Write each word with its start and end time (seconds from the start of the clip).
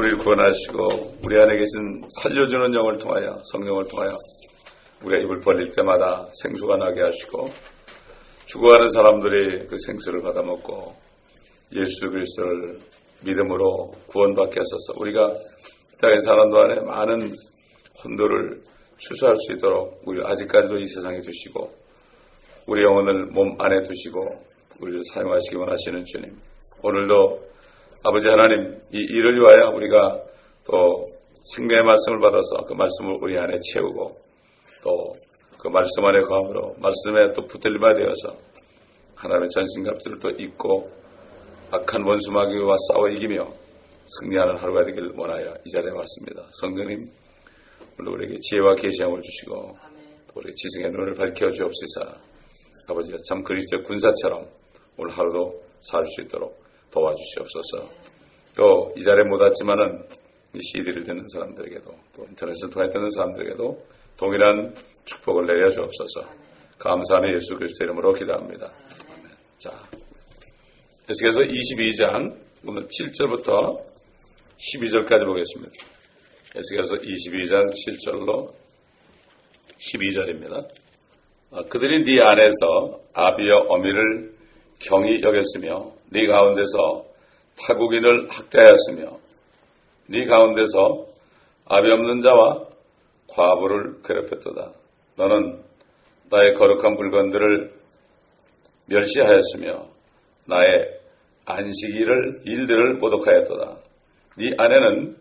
우리를 0.00 0.16
구원하시고 0.16 1.18
우리 1.26 1.38
안에 1.38 1.58
계신 1.58 2.00
살려주는 2.22 2.72
영을 2.72 2.96
통하여 2.96 3.38
성령을 3.52 3.84
통하여 3.88 4.10
우리가 5.04 5.24
입을 5.24 5.40
벌릴 5.40 5.70
때마다 5.72 6.26
생수가 6.42 6.78
나게 6.78 7.02
하시고 7.02 7.46
죽어가는 8.46 8.90
사람들이 8.92 9.66
그 9.66 9.76
생수를 9.76 10.22
받아먹고 10.22 10.96
예수 11.72 12.08
그리스도를 12.08 12.78
믿음으로 13.24 13.92
구원받게 14.06 14.60
하소서. 14.60 14.94
우리가 15.00 15.34
땅에 16.00 16.18
사는 16.20 16.48
동안에 16.48 16.80
많은 16.80 17.30
혼도를 18.02 18.62
추수할 18.96 19.36
수 19.36 19.52
있도록 19.52 20.00
우리 20.06 20.22
아직까지도 20.24 20.78
이 20.78 20.86
세상에 20.86 21.20
두시고 21.20 21.70
우리 22.66 22.82
영혼을 22.84 23.26
몸 23.26 23.54
안에 23.58 23.82
두시고 23.82 24.18
우리를 24.80 25.02
사용하시기 25.12 25.56
원하시는 25.56 26.04
주님 26.04 26.40
오늘도 26.82 27.49
아버지 28.02 28.28
하나님 28.28 28.80
이 28.92 28.98
일을 28.98 29.36
위하여 29.40 29.70
우리가 29.70 30.22
또 30.64 31.04
생명의 31.54 31.84
말씀을 31.84 32.20
받아서 32.20 32.64
그 32.66 32.74
말씀을 32.74 33.16
우리 33.20 33.38
안에 33.38 33.54
채우고 33.72 34.16
또 34.82 35.30
그 35.60 35.68
말씀 35.68 36.02
안에 36.06 36.22
거함으로 36.22 36.76
말씀에 36.78 37.34
또 37.34 37.44
붙들림이 37.44 37.84
되어서 37.94 38.34
하나님의 39.14 39.50
전신갑주를 39.50 40.18
또 40.18 40.30
입고 40.30 40.90
악한 41.70 42.02
원수마귀와 42.02 42.76
싸워 42.88 43.08
이기며 43.08 43.46
승리하는 44.06 44.56
하루가 44.56 44.86
되길 44.86 45.12
원하여 45.14 45.54
이 45.66 45.70
자리에 45.70 45.90
왔습니다. 45.90 46.48
성령님 46.62 46.98
오늘 47.98 48.12
우리에게 48.12 48.36
지혜와 48.40 48.74
계시함을 48.76 49.20
주시고 49.20 49.76
우리 50.34 50.50
지성의 50.54 50.92
눈을 50.92 51.14
밝혀 51.14 51.50
주옵소서 51.50 52.10
아버지가 52.88 53.18
참 53.28 53.42
그리스도의 53.44 53.82
군사처럼 53.82 54.48
오늘 54.96 55.12
하루도 55.12 55.62
살 55.80 56.02
수 56.06 56.22
있도록 56.22 56.58
도와주시옵소서. 56.90 57.88
또 58.56 58.92
이 58.96 59.02
자리에 59.02 59.24
못 59.24 59.40
왔지만은 59.40 60.02
이 60.54 60.58
CD를 60.60 61.04
듣는 61.04 61.26
사람들에게도 61.28 61.90
또 62.14 62.26
인터넷을 62.28 62.70
통해 62.70 62.88
듣는 62.90 63.08
사람들에게도 63.10 63.86
동일한 64.18 64.74
축복을 65.04 65.46
내려 65.46 65.70
주옵소서. 65.70 66.28
감사하는 66.78 67.34
예수 67.34 67.54
그리스도 67.54 67.84
이름으로 67.84 68.12
기도합니다. 68.14 68.70
자, 69.58 69.70
에스겔서 71.08 71.40
22장 71.40 72.36
오늘 72.66 72.86
7절부터 72.88 73.80
12절까지 74.58 75.24
보겠습니다. 75.26 75.72
에스겔서 76.56 76.94
22장 76.96 77.72
7절로 77.72 78.52
12절입니다. 79.78 80.68
아, 81.52 81.62
그들이 81.68 82.04
네 82.04 82.22
안에서 82.22 83.00
아비여 83.12 83.66
어미를 83.68 84.34
경히 84.80 85.20
여겼으며 85.22 85.92
네 86.10 86.26
가운데서 86.26 87.04
타국인을 87.58 88.28
학대하였으며 88.30 89.18
네 90.08 90.24
가운데서 90.26 91.06
아비 91.66 91.90
없는 91.92 92.20
자와 92.20 92.66
과부를 93.28 94.02
괴롭혔도다. 94.02 94.72
너는 95.16 95.62
나의 96.30 96.54
거룩한 96.54 96.94
물건들을 96.94 97.72
멸시하였으며 98.86 99.86
나의 100.46 100.98
안식일을 101.44 102.40
일들을 102.44 102.94
모독하였도다. 102.94 103.76
네 104.38 104.50
안에는 104.56 105.16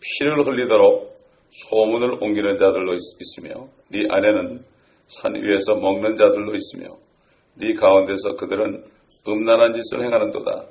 피를 0.00 0.46
흘리도록 0.46 1.12
소문을 1.50 2.22
옮기는 2.22 2.56
자들로 2.56 2.94
있으며 2.94 3.68
네 3.88 4.04
안에는 4.08 4.64
산 5.08 5.34
위에서 5.34 5.74
먹는 5.74 6.16
자들로 6.16 6.52
있으며 6.54 6.96
네 7.54 7.74
가운데서 7.74 8.36
그들은 8.36 8.84
음란한 9.28 9.74
짓을 9.74 10.04
행하는도다. 10.04 10.64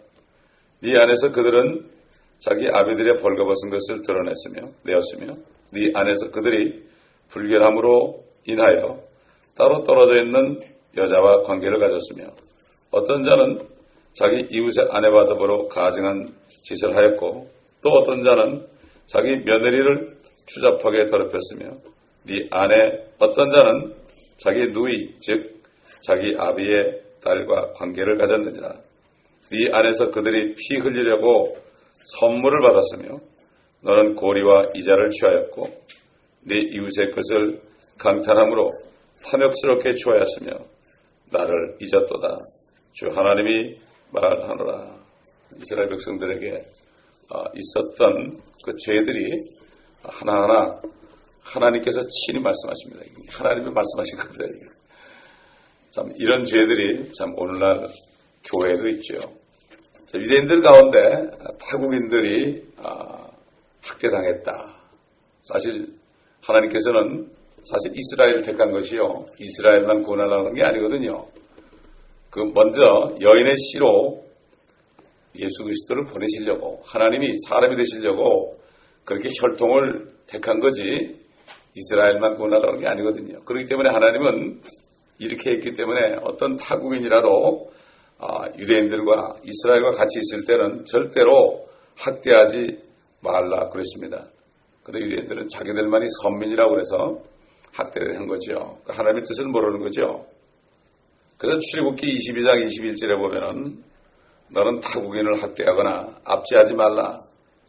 네 0.81 0.97
안에서 0.97 1.31
그들은 1.31 1.89
자기 2.39 2.67
아비들의 2.67 3.17
벌거벗은 3.21 3.69
것을 3.69 4.01
드러냈으며 4.01 4.73
내었으며 4.83 5.35
네 5.71 5.91
안에서 5.93 6.31
그들이 6.31 6.83
불결함으로 7.29 8.23
인하여 8.45 8.99
따로 9.55 9.83
떨어져 9.83 10.21
있는 10.25 10.59
여자와 10.97 11.43
관계를 11.43 11.79
가졌으며 11.79 12.33
어떤 12.89 13.21
자는 13.21 13.59
자기 14.13 14.47
이웃의 14.49 14.89
아내와 14.89 15.25
더불어 15.25 15.67
가증한 15.67 16.33
짓을 16.63 16.95
하였고 16.95 17.49
또 17.81 17.89
어떤 17.89 18.23
자는 18.23 18.67
자기 19.05 19.37
며느리를 19.45 20.17
추잡하게 20.47 21.05
더럽혔으며 21.05 21.77
네 22.25 22.47
안에 22.51 23.05
어떤 23.19 23.51
자는 23.51 23.95
자기 24.37 24.67
누이 24.71 25.15
즉 25.21 25.60
자기 26.01 26.35
아비의 26.37 27.01
딸과 27.23 27.73
관계를 27.73 28.17
가졌느니라. 28.17 28.73
네 29.51 29.69
안에서 29.71 30.09
그들이 30.11 30.55
피 30.55 30.77
흘리려고 30.77 31.57
선물을 32.19 32.61
받았으며 32.61 33.19
너는 33.83 34.15
고리와 34.15 34.69
이자를 34.75 35.09
취하였고 35.11 35.67
네 36.43 36.55
이웃의 36.57 37.11
것을 37.13 37.61
강탈함으로 37.97 38.69
탐욕스럽게 39.25 39.93
취하였으며 39.93 40.65
나를 41.31 41.77
잊었도다. 41.79 42.35
주 42.93 43.07
하나님이 43.11 43.79
말하노라. 44.11 44.99
이스라엘 45.61 45.89
백성들에게 45.89 46.61
어, 47.33 47.43
있었던 47.55 48.41
그 48.65 48.75
죄들이 48.77 49.45
하나하나 50.03 50.81
하나님께서 51.41 52.01
친히 52.01 52.39
말씀하십니다. 52.39 53.05
하나님이 53.29 53.71
말씀하신 53.71 54.17
겁니다. 54.17 54.45
참 55.91 56.09
이런 56.17 56.45
죄들이 56.45 57.11
참 57.11 57.33
오늘날 57.35 57.85
교회에도 58.45 58.87
있죠. 58.95 59.17
유대인들 60.15 60.61
가운데 60.61 60.99
타국인들이 61.59 62.63
아, 62.77 63.27
학대당했다. 63.81 64.51
사실 65.41 65.87
하나님께서는 66.41 67.29
사실 67.65 67.91
이스라엘을 67.93 68.41
택한 68.41 68.71
것이요. 68.71 69.25
이스라엘만 69.37 70.01
구원하려는 70.01 70.53
게 70.53 70.63
아니거든요. 70.63 71.27
그 72.29 72.39
먼저 72.53 72.81
여인의 73.19 73.53
씨로 73.55 74.23
예수 75.39 75.63
그리스도를 75.63 76.05
보내시려고 76.05 76.81
하나님이 76.85 77.35
사람이 77.47 77.75
되시려고 77.75 78.57
그렇게 79.03 79.29
혈통을 79.37 80.07
택한 80.27 80.59
거지 80.61 81.19
이스라엘만 81.75 82.35
구원하려는 82.35 82.79
게 82.79 82.87
아니거든요. 82.87 83.43
그렇기 83.43 83.65
때문에 83.65 83.91
하나님은 83.91 84.61
이렇게 85.21 85.51
했기 85.51 85.73
때문에 85.73 86.17
어떤 86.23 86.55
타국인이라도 86.55 87.69
아, 88.17 88.45
유대인들과 88.57 89.35
이스라엘과 89.43 89.91
같이 89.91 90.19
있을 90.19 90.45
때는 90.47 90.85
절대로 90.85 91.67
학대하지 91.95 92.79
말라 93.21 93.69
그랬습니다. 93.69 94.25
그런데 94.83 95.05
유대인들은 95.05 95.47
자기들만이 95.47 96.05
선민이라고 96.23 96.71
그래서 96.71 97.19
학대를 97.71 98.17
한 98.17 98.25
거죠. 98.25 98.53
그러니까 98.53 98.93
하나님의 98.93 99.23
뜻을 99.25 99.45
모르는 99.45 99.79
거죠. 99.79 100.25
그래서 101.37 101.59
출애굽기 101.59 102.07
22장 102.17 102.65
21절에 102.65 103.17
보면은 103.17 103.83
너는 104.49 104.79
타국인을 104.79 105.41
학대하거나 105.41 106.19
압제하지 106.23 106.73
말라. 106.73 107.19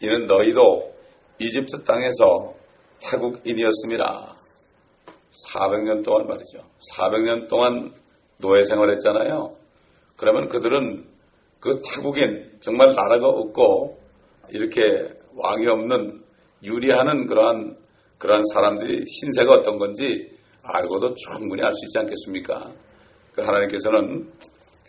이는 0.01 0.27
너희도 0.27 0.93
이집트 1.39 1.85
땅에서 1.85 2.55
타국인이었습니다. 3.03 4.42
400년 5.33 6.05
동안 6.05 6.27
말이죠. 6.27 6.59
400년 6.95 7.49
동안 7.49 7.93
노예 8.41 8.63
생활했잖아요. 8.63 9.57
그러면 10.17 10.49
그들은 10.49 11.07
그 11.61 11.81
타국인 11.81 12.59
정말 12.61 12.95
나라가 12.95 13.29
없고 13.29 13.99
이렇게 14.51 14.83
왕이 15.35 15.67
없는 15.69 16.23
유리하는 16.65 17.27
그러한 17.27 17.77
그러한 18.19 18.45
사람들이 18.53 19.05
신세가 19.07 19.53
어떤 19.59 19.79
건지 19.79 20.31
알고도 20.63 21.15
충분히 21.15 21.63
알 21.65 21.73
수 21.73 21.87
있지 21.87 21.99
않겠습니까? 21.99 22.73
그 23.33 23.43
하나님께서는 23.43 24.31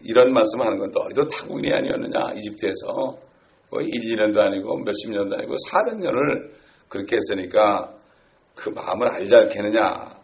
이런 0.02 0.34
말씀을 0.34 0.66
하는 0.66 0.78
건 0.78 0.92
너희도 0.92 1.28
타국인이 1.30 1.74
아니었느냐 1.74 2.34
이집트에서 2.36 3.18
거의 3.72 3.88
1, 3.88 4.18
2년도 4.18 4.40
아니고 4.46 4.78
몇십 4.80 5.12
년도 5.12 5.36
아니고 5.36 5.56
400년을 5.68 6.52
그렇게 6.90 7.16
했으니까 7.16 7.94
그 8.54 8.70
마음을 8.70 9.12
알지 9.14 9.34
않겠느냐 9.36 10.23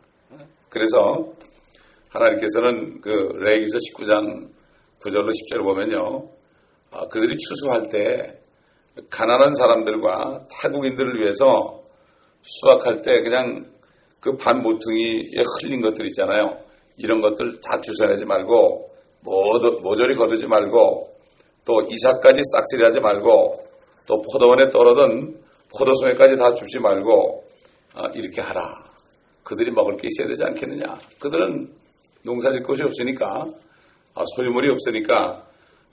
그래서 0.69 1.33
하나님께서는 2.10 3.01
그 3.01 3.10
레이기서 3.10 3.77
19장 3.77 4.50
9절로 5.01 5.30
10절을 5.30 5.63
보면요. 5.63 6.30
아, 6.92 7.07
그들이 7.07 7.38
추수할 7.38 7.89
때 7.89 8.39
가난한 9.10 9.54
사람들과 9.54 10.48
타국인들을 10.51 11.21
위해서 11.21 11.83
수확할 12.42 13.01
때 13.01 13.21
그냥 13.21 13.66
그 14.19 14.36
반 14.36 14.62
모퉁이에 14.62 15.44
흘린 15.62 15.81
것들 15.81 16.06
있잖아요. 16.07 16.60
이런 16.98 17.22
것들 17.22 17.60
다 17.62 17.80
주워내지 17.80 18.25
말고 18.25 18.89
모조리 19.24 20.15
거두지 20.15 20.48
말고 20.48 21.13
또 21.65 21.74
이삭까지 21.89 22.42
싹쓸이하지 22.44 23.00
말고 23.00 23.63
또 24.07 24.22
포도원에 24.33 24.69
떨어든 24.69 25.39
포도송이까지 25.77 26.36
다 26.36 26.51
줍지 26.54 26.80
말고 26.80 27.44
아, 27.95 28.10
이렇게 28.13 28.42
하라. 28.42 28.88
그들이 29.50 29.72
먹을 29.72 29.98
게 29.98 30.07
있어야 30.07 30.28
되지 30.28 30.44
않겠느냐. 30.44 31.00
그들은 31.19 31.74
농사 32.24 32.51
질 32.51 32.62
곳이 32.62 32.84
없으니까 32.84 33.46
아, 34.13 34.24
소유물이 34.36 34.69
없으니까 34.69 35.44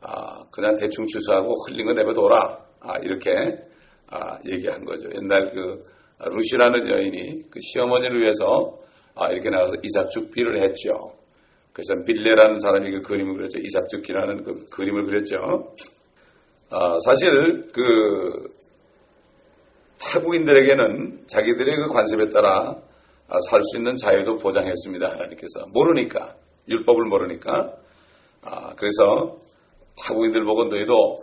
아, 0.02 0.44
그냥 0.50 0.76
대충 0.76 1.06
주소하고 1.06 1.54
흘린 1.66 1.86
거 1.86 1.94
내버려둬라. 1.94 2.58
아, 2.80 2.98
이렇게 2.98 3.30
아, 4.08 4.38
얘기한 4.46 4.84
거죠. 4.84 5.08
옛날 5.14 5.50
그 5.52 5.82
루시라는 6.18 6.86
여인이 6.86 7.50
그 7.50 7.58
시어머니를 7.60 8.20
위해서 8.20 8.78
아, 9.14 9.30
이렇게 9.30 9.48
나가서 9.48 9.76
이삭 9.82 10.10
죽비를 10.10 10.62
했죠. 10.62 11.14
그래서 11.72 11.94
빌레라는 12.06 12.60
사람이 12.60 12.90
그 12.90 13.00
그림을 13.02 13.36
그렸죠. 13.36 13.58
이삭 13.58 13.88
죽기라는 13.88 14.44
그 14.44 14.68
그림을 14.68 15.06
그렸죠. 15.06 15.36
아, 16.68 16.98
사실 17.06 17.68
그 17.72 18.54
타국인들에게는 19.98 21.26
자기들의 21.26 21.76
그 21.76 21.88
관습에 21.88 22.28
따라 22.28 22.76
아, 22.76 22.82
살 23.48 23.60
수 23.62 23.78
있는 23.78 23.96
자유도 23.96 24.36
보장했습니다. 24.36 25.10
하나님께서 25.10 25.66
모르니까 25.72 26.34
율법을 26.68 27.04
모르니까 27.06 27.72
아, 28.42 28.74
그래서 28.76 29.36
타국인들 29.98 30.44
보고 30.44 30.64
너희도 30.64 31.18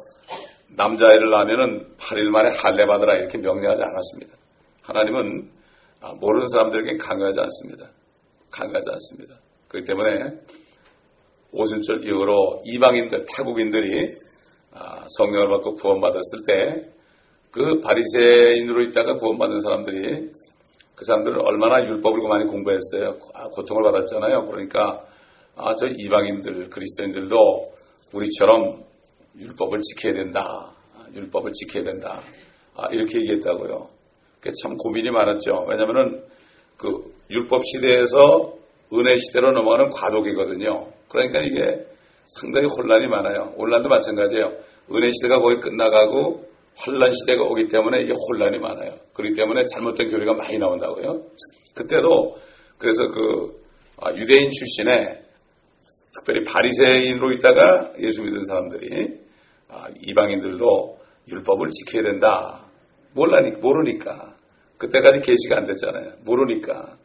남자아이를 0.75 1.29
낳으면은 1.29 1.95
8일 1.97 2.29
만에 2.31 2.49
할례 2.57 2.85
받으라 2.85 3.15
이렇게 3.15 3.37
명령하지 3.37 3.81
않았습니다. 3.83 4.37
하나님은 4.81 5.51
아, 6.01 6.13
모르는 6.13 6.47
사람들에게 6.47 6.97
강요하지 6.97 7.39
않습니다. 7.39 7.89
강요하지 8.51 8.89
않습니다. 8.91 9.35
그렇기 9.69 9.87
때문에 9.87 10.39
오순절 11.51 12.05
이후로 12.05 12.63
이방인들, 12.65 13.25
타국인들이 13.25 14.05
아, 14.71 15.05
성령을 15.07 15.49
받고 15.49 15.75
구원받았을 15.75 16.39
때 16.47 16.93
그 17.53 17.79
바리새인으로 17.81 18.81
있다가 18.87 19.15
구원받은 19.15 19.61
사람들이 19.61 20.31
그 20.95 21.05
사람들은 21.05 21.41
얼마나 21.41 21.85
율법을 21.85 22.21
많이 22.27 22.45
공부했어요. 22.45 23.17
아, 23.33 23.47
고통을 23.49 23.83
받았잖아요. 23.83 24.45
그러니까 24.45 25.03
아, 25.55 25.75
저 25.75 25.87
이방인들, 25.87 26.69
그리스도인들도 26.69 27.35
우리처럼 28.13 28.83
율법을 29.39 29.81
지켜야 29.81 30.13
된다. 30.13 30.71
율법을 31.15 31.51
지켜야 31.53 31.83
된다. 31.83 32.21
아, 32.75 32.87
이렇게 32.91 33.19
얘기했다고요. 33.19 33.89
참 34.61 34.75
고민이 34.75 35.09
많았죠. 35.09 35.65
왜냐면은 35.69 36.23
그 36.77 37.13
율법 37.29 37.61
시대에서 37.65 38.53
은혜 38.93 39.17
시대로 39.17 39.51
넘어가는 39.51 39.89
과도기거든요. 39.89 40.87
그러니까 41.07 41.39
이게 41.41 41.87
상당히 42.25 42.67
혼란이 42.77 43.07
많아요. 43.07 43.53
혼란도 43.57 43.89
마찬가지예요. 43.89 44.45
은혜 44.91 45.09
시대가 45.11 45.39
거의 45.39 45.59
끝나가고 45.59 46.45
혼란 46.85 47.11
시대가 47.13 47.45
오기 47.45 47.67
때문에 47.67 48.03
이게 48.03 48.13
혼란이 48.13 48.57
많아요. 48.59 48.95
그렇기 49.13 49.35
때문에 49.35 49.65
잘못된 49.65 50.09
교리가 50.09 50.33
많이 50.33 50.57
나온다고요. 50.57 51.25
그때도 51.75 52.37
그래서 52.77 53.03
그 53.09 53.63
아, 54.01 54.11
유대인 54.15 54.49
출신의 54.49 55.23
특별히 56.15 56.43
바리새인으로 56.43 57.31
있다가 57.33 57.93
예수 57.99 58.23
믿은 58.23 58.43
사람들이 58.45 59.19
아, 59.69 59.85
이방인들도 60.01 60.97
율법을 61.31 61.69
지켜야 61.69 62.03
된다. 62.03 62.67
몰라니 63.13 63.51
모르니까 63.61 64.35
그때까지 64.77 65.19
계시가 65.19 65.57
안 65.57 65.63
됐잖아요. 65.65 66.15
모르니까 66.25 66.97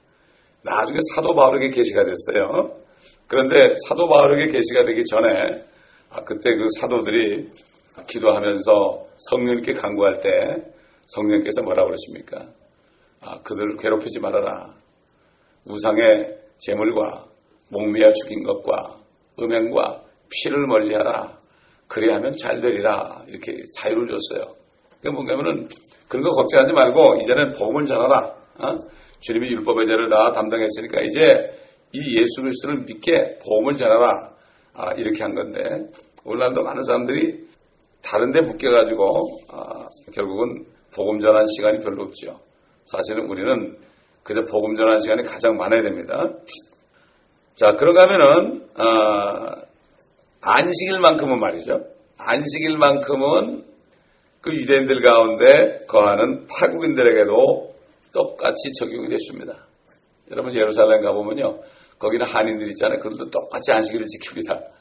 나중에 0.63 0.99
사도 1.15 1.35
바울에게 1.35 1.71
계시가 1.71 2.03
됐어요. 2.05 2.79
그런데 3.27 3.75
사도 3.87 4.09
바울에게 4.09 4.51
계시가 4.51 4.85
되기 4.85 5.05
전에 5.05 5.65
아, 6.11 6.25
그때 6.25 6.51
그 6.57 6.67
사도들이 6.81 7.51
기도하면서 8.07 9.07
성령님께 9.17 9.75
간구할 9.75 10.21
때 10.21 10.29
성령께서 11.07 11.63
뭐라 11.63 11.85
그러십니까? 11.85 12.53
아, 13.21 13.41
그들을 13.43 13.77
괴롭히지 13.79 14.21
말아라. 14.21 14.75
우상의 15.67 16.39
재물과 16.59 17.27
목매어 17.71 18.13
죽인 18.13 18.43
것과 18.45 19.01
음행과 19.41 20.03
피를 20.31 20.67
멀리하라. 20.67 21.39
그래야하면 21.89 22.33
잘 22.37 22.61
되리라. 22.61 23.25
이렇게 23.29 23.53
자유를 23.77 24.09
줬어요. 24.09 24.55
그게 24.97 25.11
뭔가면은 25.11 25.69
그런 26.09 26.23
거 26.23 26.31
걱정하지 26.37 26.73
말고 26.73 27.17
이제는 27.23 27.53
복음을 27.53 27.87
전하라. 27.87 28.35
어? 28.61 28.89
주님이 29.21 29.51
율법의 29.51 29.87
죄를 29.87 30.09
다 30.09 30.33
담당했으니까 30.33 31.01
이제 31.03 31.21
이 31.93 32.19
예수 32.19 32.43
그리스도를 32.43 32.85
믿게 32.85 33.39
복음을 33.45 33.75
전하라. 33.75 34.33
아, 34.75 34.93
이렇게 34.97 35.23
한 35.23 35.35
건데 35.35 35.61
오늘날도 36.25 36.63
많은 36.63 36.83
사람들이 36.83 37.48
다른데 38.03 38.41
묶여가지고 38.41 39.13
아, 39.53 39.89
결국은 40.13 40.65
복음 40.95 41.21
전한 41.21 41.45
시간이 41.47 41.81
별로 41.81 42.05
없죠. 42.05 42.41
사실은 42.87 43.29
우리는 43.29 43.77
그저 44.23 44.43
복음 44.51 44.75
전한 44.75 44.99
시간이 44.99 45.23
가장 45.25 45.57
많아야 45.57 45.83
됩니다. 45.83 46.31
자, 47.55 47.73
그런가 47.77 48.03
하면은 48.03 48.69
아, 48.77 49.63
안식일만큼은 50.41 51.41
말이죠. 51.41 51.85
안식일만큼은 52.19 53.65
그 54.41 54.55
유대인들 54.55 55.03
가운데 55.03 55.85
거하는 55.87 56.47
타국인들에게도 56.47 57.75
똑같이 58.13 58.73
적용이 58.79 59.09
됐습니다. 59.09 59.67
여러분 60.31 60.55
예루살렘 60.55 61.03
가보면요. 61.03 61.61
거기는 61.99 62.25
한인들 62.25 62.69
있잖아요. 62.69 63.01
그들도 63.01 63.31
똑같이 63.31 63.73
안식일을 63.73 64.07
지킵니다. 64.07 64.78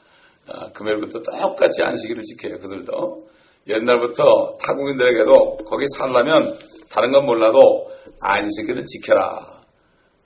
아, 0.50 0.72
금요일부터 0.72 1.20
똑같이 1.20 1.82
안식일을 1.82 2.22
지켜요. 2.22 2.58
그들도. 2.58 3.28
옛날부터 3.68 4.56
타국인들에게도 4.62 5.56
거기 5.68 5.84
살려면 5.98 6.56
다른 6.90 7.12
건 7.12 7.26
몰라도 7.26 7.90
안식일을 8.20 8.86
지켜라. 8.86 9.58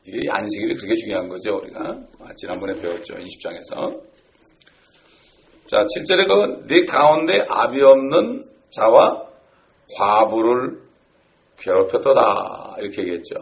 이 0.06 0.28
안식일이 0.30 0.76
그렇게 0.76 0.94
중요한 0.94 1.28
거죠. 1.28 1.56
우리가. 1.56 1.80
아, 2.20 2.32
지난번에 2.36 2.74
배웠죠. 2.80 3.14
20장에서. 3.14 4.00
자, 5.66 5.78
7절에 5.78 6.28
그네 6.28 6.86
가운데 6.86 7.44
아비 7.48 7.82
없는 7.82 8.44
자와 8.70 9.26
과부를 9.96 10.82
괴롭혔다. 11.58 12.76
이렇게 12.78 13.02
얘기했죠. 13.02 13.34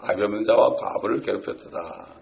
아비 0.00 0.22
없는 0.22 0.44
자와 0.44 0.74
과부를 0.76 1.20
괴롭혔다. 1.20 2.17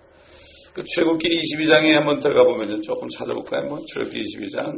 그 0.76 0.84
출애굽기 0.84 1.26
22장에 1.26 1.93
한번 1.93 2.20
들어가 2.20 2.44
보면 2.44 2.82
조금 2.82 3.08
찾아볼까요? 3.08 3.62
한번 3.62 3.82
출애굽기 3.87 4.20
22장. 4.20 4.76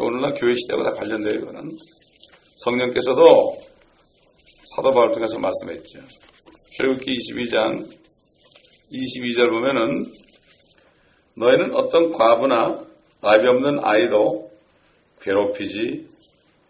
오늘날 0.00 0.34
교회 0.34 0.52
시대와 0.52 0.82
다 0.82 0.94
관련돼요. 0.98 1.34
이거는 1.34 1.68
성령께서도 2.56 3.22
사도 4.74 4.90
바울 4.90 5.12
통해서 5.12 5.38
말씀했죠. 5.38 6.00
출애굽기 6.72 7.08
22장 7.08 7.88
22절 8.90 9.48
보면은 9.50 10.06
너희는 11.36 11.72
어떤 11.76 12.10
과부나 12.10 12.84
아비 13.22 13.46
없는 13.46 13.78
아이도 13.84 14.50
괴롭히지 15.22 16.08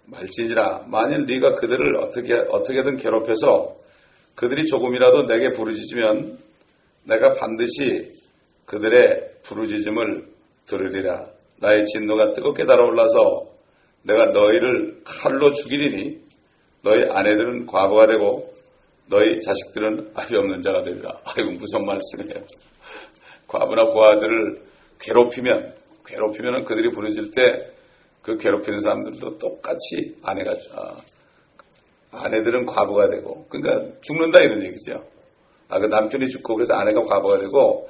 말지니라. 0.05 0.89
만일 0.89 1.25
네가 1.25 1.55
그들을 1.55 1.97
어떻게 1.97 2.35
어떻게든 2.35 2.99
괴롭혀서 2.99 3.77
그들이 4.35 4.67
조금이라도 4.67 5.25
내게 5.25 5.53
부르짖으면 5.53 6.50
내가 7.05 7.33
반드시 7.33 8.11
그들의 8.67 9.41
부르짖음을 9.43 10.29
들으리라. 10.67 11.27
나의 11.59 11.85
진노가 11.87 12.33
뜨겁게 12.33 12.65
달아올라서 12.65 13.51
내가 14.03 14.27
너희를 14.27 15.03
칼로 15.05 15.53
죽이리니 15.53 16.21
너희 16.83 17.05
아내들은 17.11 17.67
과부가 17.67 18.07
되고 18.07 18.55
너희 19.09 19.41
자식들은 19.41 20.13
아비 20.15 20.37
없는 20.37 20.63
자가 20.63 20.83
되리라. 20.83 21.21
아이고 21.25 21.53
무슨 21.53 21.85
말씀이에요. 21.85 22.47
과부나 23.49 23.87
고아들을 23.87 24.63
괴롭히면 25.01 25.75
괴롭히면 26.07 26.65
그들이 26.65 26.91
부르질 26.91 27.31
때 27.33 27.81
그 28.23 28.37
괴롭히는 28.37 28.79
사람들도 28.79 29.39
똑같이 29.39 30.17
아내가 30.23 30.53
아, 30.75 30.97
아내들은 32.13 32.67
과부가 32.67 33.09
되고 33.09 33.47
그러니까 33.49 33.99
죽는다 34.03 34.41
이런 34.41 34.65
얘기죠. 34.65 35.05
아, 35.71 35.79
그 35.79 35.87
남편이 35.87 36.29
죽고 36.29 36.55
그래서 36.55 36.75
아내가 36.75 37.01
과부가 37.03 37.39
되고 37.39 37.89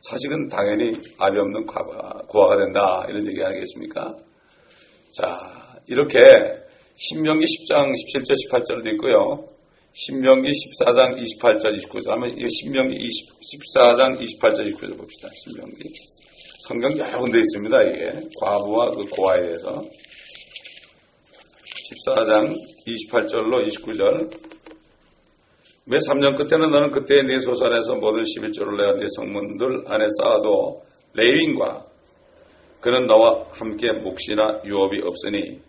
자식은 0.00 0.48
당연히 0.48 0.92
아비 1.18 1.38
없는 1.38 1.66
과부가, 1.66 2.22
고아가 2.26 2.56
된다. 2.56 3.04
이런 3.08 3.26
얘기 3.26 3.42
아니겠습니까? 3.42 4.16
자, 5.12 5.76
이렇게 5.86 6.18
신명기 6.96 7.44
10장 7.44 7.92
17절 7.92 8.34
18절도 8.50 8.92
있고요. 8.94 9.48
신명기 9.92 10.48
14장 10.48 11.18
28절 11.18 11.76
29절 11.76 12.10
하면 12.10 12.38
이 12.38 12.46
신명기 12.48 12.96
20, 12.96 13.28
14장 13.74 14.18
28절 14.20 14.72
29절 14.72 14.96
봅시다. 14.96 15.28
신명기. 15.34 15.82
성경 16.68 16.98
여러 16.98 17.18
군데 17.18 17.40
있습니다. 17.40 17.82
이게 17.82 18.28
과부와 18.40 18.92
그 18.92 19.04
고아에 19.10 19.40
대해서. 19.40 19.82
14장 21.90 22.54
28절로 22.86 23.66
29절 23.66 24.59
매 25.84 25.96
3년 25.96 26.36
끝에는 26.36 26.70
너는 26.70 26.90
그때의 26.90 27.24
네 27.24 27.38
소산에서 27.38 27.94
모든 27.94 28.22
11조를 28.22 28.76
내어 28.76 28.96
네 28.96 29.06
성문들 29.16 29.84
안에 29.86 30.06
쌓아도 30.20 30.82
레인과 31.14 31.86
그는 32.80 33.06
너와 33.06 33.46
함께 33.50 33.90
몫이나 33.92 34.60
유업이 34.64 35.00
없으니 35.02 35.60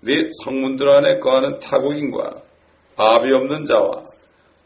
네 0.00 0.28
성문들 0.44 0.88
안에 0.88 1.18
거하는 1.18 1.58
타국인과 1.58 2.42
아비 2.96 3.32
없는 3.32 3.64
자와 3.66 4.04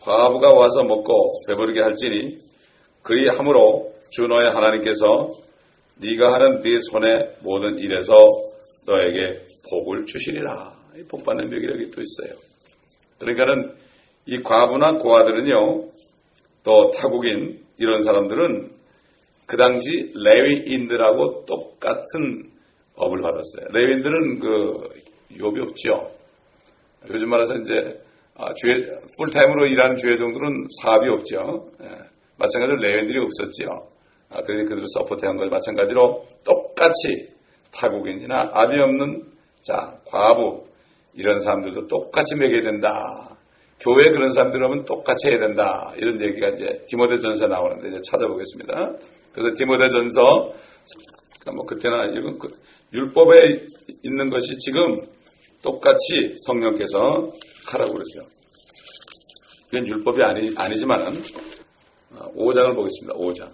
과부가 0.00 0.54
와서 0.54 0.84
먹고 0.84 1.32
배부르게 1.48 1.82
할지니 1.82 2.38
그리함으로 3.02 3.92
주 4.10 4.26
너의 4.26 4.50
하나님께서 4.50 5.30
네가 5.96 6.34
하는 6.34 6.60
네 6.60 6.78
손의 6.80 7.36
모든 7.42 7.78
일에서 7.78 8.12
너에게 8.86 9.46
복을 9.70 10.06
주시리라 10.06 10.72
복 11.08 11.24
받는 11.24 11.48
명이라기 11.48 11.90
또 11.90 12.00
있어요. 12.00 12.38
그러니까는 13.18 13.76
이 14.28 14.42
과부나 14.42 14.98
고아들은요, 14.98 15.88
또 16.62 16.90
타국인 16.90 17.64
이런 17.78 18.02
사람들은 18.02 18.70
그 19.46 19.56
당시 19.56 20.12
레위인들하고 20.22 21.46
똑같은 21.46 22.50
업을 22.94 23.22
받았어요. 23.22 23.68
레위인들은 23.72 24.38
그 24.40 24.88
욕이 25.40 25.60
없죠. 25.62 26.10
요즘 27.08 27.30
말해서 27.30 27.54
이제 27.56 27.72
아, 28.34 28.52
주회, 28.52 28.74
full-time으로 29.16 29.66
일하는 29.66 29.96
정도는 29.96 30.66
사업이 30.78 31.08
없죠. 31.10 31.70
예. 31.82 31.88
마찬가지로 32.36 32.82
레위인들이 32.82 33.18
없었죠. 33.18 33.88
아, 34.28 34.42
그러니 34.42 34.66
그들을 34.66 34.84
support한 34.88 35.38
것 35.38 35.48
마찬가지로 35.48 36.26
똑같이 36.44 37.32
타국인이나 37.72 38.50
아비 38.52 38.78
없는 38.78 39.24
자 39.62 39.98
과부 40.04 40.66
이런 41.14 41.40
사람들도 41.40 41.86
똑같이 41.86 42.34
먹여야 42.36 42.60
된다. 42.60 43.37
교회 43.80 44.10
그런 44.10 44.30
사람들 44.30 44.62
하면 44.62 44.84
똑같이 44.84 45.28
해야 45.28 45.38
된다. 45.38 45.92
이런 45.96 46.20
얘기가 46.20 46.48
이제 46.48 46.84
디모데전서 46.88 47.46
나오는데 47.46 47.88
이제 47.88 47.98
찾아보겠습니다. 48.04 48.74
그래서 49.32 49.54
디모데전서 49.56 50.22
그러니까 51.40 51.52
뭐 51.54 51.64
그때나 51.64 52.06
이건 52.06 52.38
그 52.38 52.48
율법에 52.92 53.66
있는 54.02 54.30
것이 54.30 54.56
지금 54.58 54.92
똑같이 55.62 56.34
성령께서 56.46 56.98
하라고 57.66 57.92
그러죠. 57.92 58.28
이건 59.68 59.86
율법이 59.86 60.22
아니, 60.22 60.50
아니지만은 60.56 61.22
5장을 62.12 62.70
어, 62.70 62.74
보겠습니다. 62.74 63.14
5장. 63.14 63.52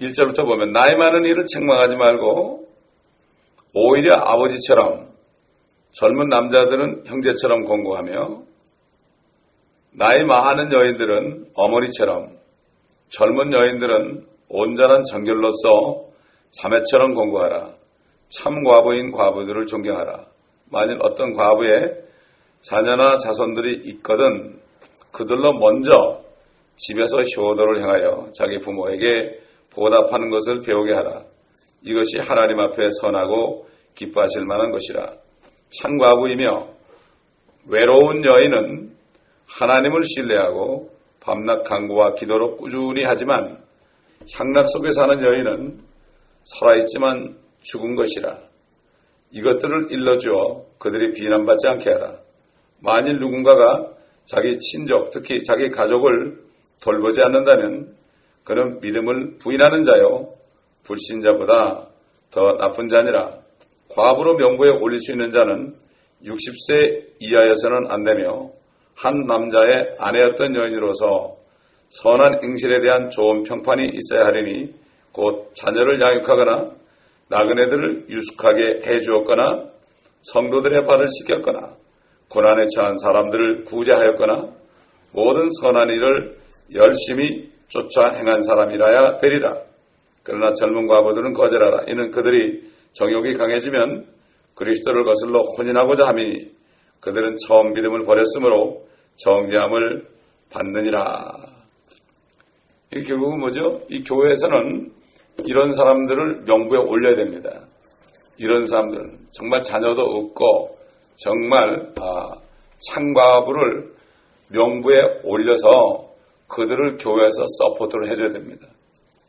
1절부터 0.00 0.44
보면 0.44 0.72
나이 0.72 0.94
많은 0.96 1.24
일을 1.24 1.46
책망하지 1.46 1.94
말고 1.94 2.68
오히려 3.74 4.16
아버지처럼 4.16 5.14
젊은 5.92 6.28
남자들은 6.28 7.04
형제처럼 7.06 7.62
공고하며 7.64 8.42
나이 9.96 10.24
많은 10.24 10.72
여인들은 10.72 11.52
어머니처럼 11.54 12.36
젊은 13.08 13.52
여인들은 13.52 14.26
온전한 14.48 15.02
정결로서 15.04 16.06
자매처럼 16.50 17.14
공고하라. 17.14 17.74
참 18.28 18.64
과부인 18.64 19.12
과부들을 19.12 19.66
존경하라. 19.66 20.26
만일 20.70 20.98
어떤 21.00 21.32
과부의 21.32 22.02
자녀나 22.62 23.18
자손들이 23.18 23.88
있거든 23.90 24.58
그들로 25.12 25.52
먼저 25.58 26.22
집에서 26.76 27.18
효도를 27.18 27.82
행하여 27.82 28.30
자기 28.34 28.58
부모에게 28.58 29.38
보답하는 29.70 30.30
것을 30.30 30.60
배우게 30.66 30.92
하라. 30.92 31.22
이것이 31.82 32.18
하나님 32.20 32.58
앞에 32.58 32.88
선하고 33.00 33.68
기뻐하실 33.94 34.44
만한 34.44 34.72
것이라. 34.72 35.12
참 35.70 35.98
과부이며 35.98 36.66
외로운 37.68 38.24
여인은 38.24 38.93
하나님을 39.58 40.04
신뢰하고 40.04 40.90
밤낮 41.20 41.62
강구와 41.62 42.14
기도로 42.14 42.56
꾸준히 42.56 43.02
하지만 43.04 43.62
향락 44.34 44.68
속에 44.68 44.90
사는 44.92 45.22
여인은 45.22 45.80
살아있지만 46.44 47.36
죽은 47.60 47.94
것이라. 47.94 48.38
이것들을 49.30 49.90
일러주어 49.90 50.64
그들이 50.78 51.12
비난받지 51.12 51.68
않게 51.68 51.90
하라. 51.90 52.18
만일 52.80 53.14
누군가가 53.18 53.92
자기 54.26 54.58
친족, 54.58 55.10
특히 55.10 55.42
자기 55.42 55.70
가족을 55.70 56.42
돌보지 56.82 57.22
않는다면 57.22 57.94
그는 58.42 58.80
믿음을 58.80 59.38
부인하는 59.38 59.82
자요. 59.82 60.34
불신자보다 60.82 61.88
더 62.30 62.40
나쁜 62.58 62.88
자니라. 62.88 63.38
과부로 63.88 64.34
명부에 64.34 64.78
올릴 64.80 64.98
수 64.98 65.12
있는 65.12 65.30
자는 65.30 65.76
60세 66.24 67.14
이하여서는 67.20 67.90
안 67.90 68.02
되며 68.02 68.50
한 68.96 69.20
남자의 69.26 69.90
아내였던 69.98 70.54
여인으로서 70.54 71.36
선한 71.88 72.42
행실에 72.42 72.80
대한 72.80 73.10
좋은 73.10 73.42
평판이 73.42 73.90
있어야 73.92 74.26
하리니 74.26 74.74
곧 75.12 75.52
자녀를 75.54 76.00
양육하거나 76.00 76.70
나그네들을 77.28 78.06
유숙하게 78.08 78.80
해주었거나 78.86 79.70
성도들의 80.22 80.86
발을 80.86 81.06
씻겼거나 81.08 81.76
고난에 82.30 82.66
처한 82.74 82.96
사람들을 82.98 83.64
구제하였거나 83.64 84.50
모든 85.12 85.48
선한 85.60 85.88
일을 85.90 86.38
열심히 86.74 87.52
쫓아 87.68 88.12
행한 88.12 88.42
사람이라야 88.42 89.18
되리라. 89.18 89.62
그러나 90.22 90.52
젊은 90.52 90.86
과부들은 90.86 91.32
거절하라. 91.34 91.84
이는 91.88 92.10
그들이 92.10 92.62
정욕이 92.92 93.34
강해지면 93.34 94.06
그리스도를 94.54 95.04
거슬러 95.04 95.42
혼인하고자 95.58 96.06
함이 96.06 96.50
그들은 97.04 97.36
처음 97.46 97.74
믿음을 97.74 98.04
버렸으므로 98.04 98.86
정죄함을 99.16 100.08
받느니라. 100.50 101.32
이 102.96 103.02
결국은 103.02 103.40
뭐죠? 103.40 103.82
이 103.90 104.02
교회에서는 104.02 104.90
이런 105.44 105.72
사람들을 105.72 106.44
명부에 106.46 106.78
올려야 106.78 107.16
됩니다. 107.16 107.66
이런 108.38 108.66
사람들 108.66 109.18
정말 109.32 109.62
자녀도 109.62 110.02
없고 110.02 110.78
정말 111.16 111.92
아, 112.00 112.40
참과부를 112.88 113.92
명부에 114.48 114.96
올려서 115.24 116.10
그들을 116.48 116.96
교회에서 116.96 117.44
support를 117.58 118.08
해줘야 118.10 118.28
됩니다. 118.30 118.66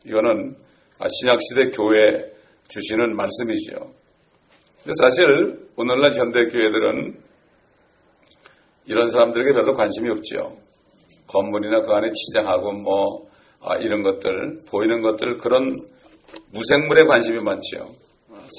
이거는 0.06 0.56
신약시대 1.08 1.76
교회 1.76 2.32
주시는 2.68 3.16
말씀이죠. 3.16 3.92
사실 4.98 5.68
오늘날 5.76 6.12
현대 6.12 6.40
교회들은 6.48 7.25
이런 8.86 9.08
사람들에게 9.08 9.52
별로 9.52 9.74
관심이 9.74 10.08
없죠. 10.10 10.56
건물이나 11.26 11.80
그 11.80 11.92
안에 11.92 12.06
치장하고 12.12 12.72
뭐 12.72 13.26
아, 13.60 13.76
이런 13.76 14.02
것들 14.02 14.60
보이는 14.70 15.02
것들 15.02 15.38
그런 15.38 15.78
무생물에 16.52 17.04
관심이 17.04 17.42
많죠. 17.42 17.88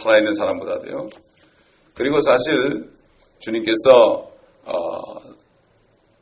살아있는 0.04 0.34
사람보다도요. 0.34 1.10
그리고 1.94 2.20
사실 2.20 2.90
주님께서 3.40 4.32
어, 4.66 4.74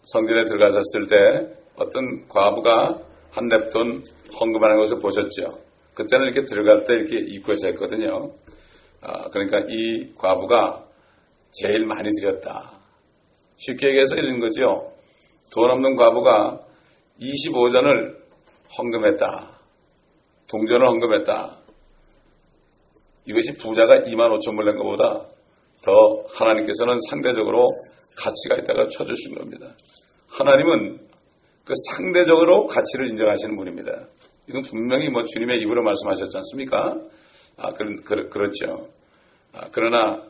성전에 0.06 0.44
들어가셨을 0.44 1.08
때 1.10 1.56
어떤 1.78 2.28
과부가 2.28 3.00
한 3.32 3.48
냅돈 3.48 4.04
헌금하는 4.40 4.78
것을 4.78 5.00
보셨죠. 5.00 5.60
그때는 5.96 6.28
이렇게 6.28 6.44
들어갈 6.44 6.84
때 6.84 6.94
이렇게 6.94 7.20
입구에서 7.20 7.68
했거든요. 7.70 8.32
아, 9.02 9.30
그러니까 9.30 9.60
이 9.70 10.14
과부가 10.16 10.86
제일 11.52 11.86
많이 11.86 12.10
드렸다. 12.22 12.75
쉽게 13.58 13.88
얘기해서 13.90 14.16
이런 14.16 14.40
거죠. 14.40 14.92
돈 15.54 15.72
없는 15.72 15.96
과부가 15.96 16.60
25전을 17.22 18.18
헌금했다. 18.78 19.60
동전을 20.50 20.88
헌금했다. 20.90 21.58
이것이 23.26 23.54
부자가 23.54 24.00
2만 24.00 24.30
5천 24.38 24.56
불 24.56 24.66
낸 24.66 24.78
것보다 24.78 25.26
더 25.84 26.24
하나님께서는 26.30 26.98
상대적으로 27.10 27.70
가치가 28.18 28.56
있다가 28.58 28.88
쳐주신 28.88 29.36
겁니다. 29.36 29.76
하나님은 30.30 31.00
그 31.66 31.74
상대적으로 31.92 32.68
가치를 32.68 33.10
인정하시는 33.10 33.56
분입니다. 33.56 34.08
이건 34.48 34.62
분명히 34.62 35.10
뭐 35.10 35.26
주님의 35.26 35.60
입으로 35.62 35.84
말씀하셨지 35.84 36.38
않습니까? 36.38 36.96
아, 37.58 37.74
그, 37.74 37.96
그, 38.04 38.30
그렇죠. 38.30 38.90
아, 39.54 39.70
그러나 39.72 40.24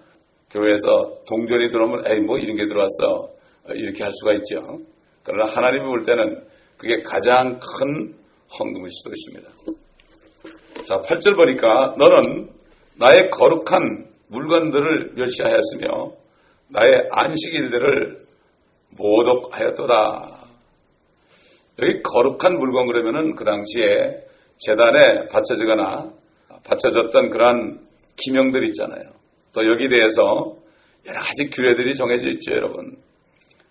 교회에서 0.51 1.23
동전이 1.27 1.69
들어오면 1.69 2.05
에이 2.07 2.19
뭐 2.21 2.37
이런 2.37 2.55
게 2.55 2.65
들어왔어 2.65 3.29
이렇게 3.69 4.03
할 4.03 4.11
수가 4.13 4.31
있죠. 4.35 4.79
그러나 5.23 5.51
하나님이 5.51 5.85
볼 5.85 6.03
때는 6.03 6.45
그게 6.77 7.01
가장 7.01 7.59
큰 7.59 8.15
헌금일 8.59 8.89
수도 8.89 9.11
있습니다. 9.11 9.75
자, 10.85 10.97
8절 10.97 11.35
보니까 11.35 11.95
너는 11.97 12.49
나의 12.97 13.29
거룩한 13.31 14.11
물건들을 14.27 15.13
멸시하였으며 15.15 16.11
나의 16.69 17.07
안식일들을 17.11 18.25
모독하였도다. 18.91 20.45
여기 21.81 22.01
거룩한 22.01 22.53
물건 22.53 22.87
그러면은 22.87 23.35
그 23.35 23.43
당시에 23.43 24.25
재단에 24.57 25.25
바쳐지거나 25.31 26.13
바쳐졌던 26.63 27.29
그러한 27.31 27.87
기명들 28.15 28.63
있잖아요. 28.65 29.03
또 29.55 29.65
여기 29.65 29.87
대해서 29.87 30.57
여러 31.07 31.21
가지 31.21 31.49
규례들이 31.49 31.93
정해져 31.93 32.29
있죠, 32.29 32.51
여러분. 32.51 32.97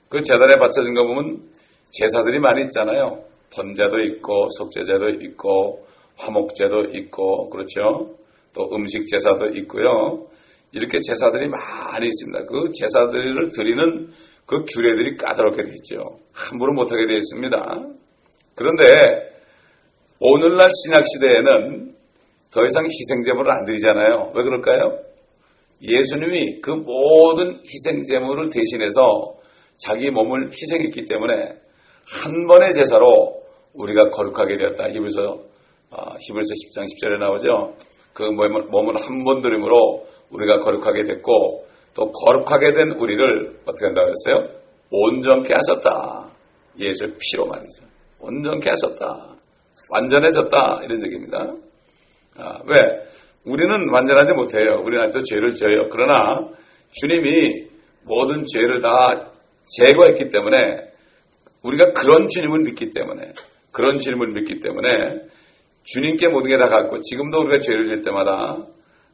그 0.09 0.23
재단에 0.23 0.57
바쳐진 0.57 0.95
거 0.95 1.07
보면 1.07 1.51
제사들이 1.93 2.39
많이 2.41 2.63
있잖아요. 2.63 3.25
번제도 3.55 4.01
있고, 4.01 4.49
속제제도 4.57 5.11
있고, 5.21 5.87
화목제도 6.17 6.87
있고, 6.95 7.51
그렇죠? 7.51 8.17
또 8.55 8.71
음식 8.75 9.07
제사도 9.07 9.47
있고요. 9.57 10.27
이렇게 10.73 10.99
제사들이 11.01 11.49
많이 11.49 12.07
있습니다. 12.07 12.47
그 12.47 12.73
제사들을 12.73 13.49
드리는 13.51 14.09
그 14.47 14.65
규례들이 14.65 15.17
까다롭게 15.17 15.63
되어 15.65 15.73
있죠. 15.75 16.19
함부로 16.33 16.73
못하게 16.73 17.07
되어 17.07 17.17
있습니다. 17.17 17.57
그런데 18.55 19.35
오늘날 20.19 20.69
신약 20.71 21.05
시대에는 21.07 21.95
더 22.51 22.65
이상 22.65 22.85
희생제물을 22.85 23.51
안 23.51 23.65
드리잖아요. 23.65 24.33
왜 24.35 24.43
그럴까요? 24.43 25.14
예수님이 25.83 26.61
그 26.61 26.71
모든 26.71 27.61
희생 27.65 28.03
제물을 28.03 28.51
대신해서 28.51 29.35
자기 29.77 30.11
몸을 30.11 30.49
희생했기 30.49 31.05
때문에 31.05 31.35
한 32.07 32.47
번의 32.47 32.73
제사로 32.75 33.43
우리가 33.75 34.11
거룩하게 34.11 34.57
되었다. 34.57 34.89
히브리서 34.91 35.39
아, 35.91 36.15
히브리서 36.21 36.53
10장 36.55 36.85
10절에 36.85 37.19
나오죠. 37.19 37.75
그 38.13 38.23
몸을 38.23 38.95
한 38.97 39.25
번 39.25 39.43
들임으로 39.43 40.07
우리가 40.31 40.61
거룩하게 40.61 41.03
됐고 41.03 41.67
또 41.95 42.11
거룩하게 42.11 42.73
된 42.73 42.91
우리를 42.99 43.61
어떻게 43.63 43.87
한다고 43.87 44.09
했어요? 44.11 44.61
온전케 44.91 45.53
하셨다. 45.55 46.31
예수의 46.79 47.15
피로 47.19 47.47
말이죠. 47.47 47.85
온전케 48.21 48.69
하셨다. 48.71 49.37
완전해졌다. 49.91 50.81
이런 50.85 51.05
얘기입니다. 51.05 51.39
아, 52.37 52.59
왜? 52.67 52.81
우리는 53.45 53.91
완전하지 53.93 54.33
못해요. 54.33 54.81
우리는 54.85 55.03
아직도 55.03 55.23
죄를 55.23 55.55
져요. 55.55 55.89
그러나 55.91 56.49
주님이 56.93 57.69
모든 58.05 58.45
죄를 58.47 58.81
다 58.81 59.31
제거했기 59.67 60.29
때문에 60.29 60.57
우리가 61.63 61.93
그런 61.93 62.27
주님을 62.29 62.61
믿기 62.65 62.91
때문에 62.91 63.33
그런 63.71 63.99
주님을 63.99 64.29
믿기 64.29 64.61
때문에 64.61 64.89
주님께 65.83 66.29
모든 66.29 66.51
게다 66.51 66.69
갖고 66.69 67.01
지금도 67.01 67.41
우리가 67.41 67.59
죄를 67.59 67.87
질 67.87 68.03
때마다 68.03 68.67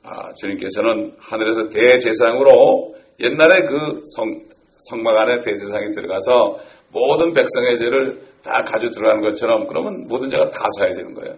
아, 0.03 0.33
주님께서는 0.35 1.17
하늘에서 1.19 1.69
대제상으로 1.69 2.95
옛날에 3.21 3.67
그 3.67 4.01
성, 4.17 4.49
성막 4.89 5.17
안에 5.19 5.43
대제상에 5.43 5.91
들어가서 5.95 6.59
모든 6.93 7.33
백성의 7.33 7.77
죄를 7.77 8.21
다 8.43 8.63
가져 8.63 8.91
들어가는 8.91 9.21
것처럼 9.21 9.67
그러면 9.67 10.07
모든 10.09 10.29
죄가 10.29 10.51
다 10.51 10.67
사해지는 10.79 11.15
거예요. 11.15 11.35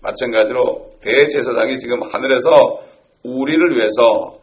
마찬가지로 0.00 0.92
대제사장이 1.00 1.78
지금 1.78 2.02
하늘에서 2.02 2.80
우리를 3.22 3.76
위해서 3.76 4.40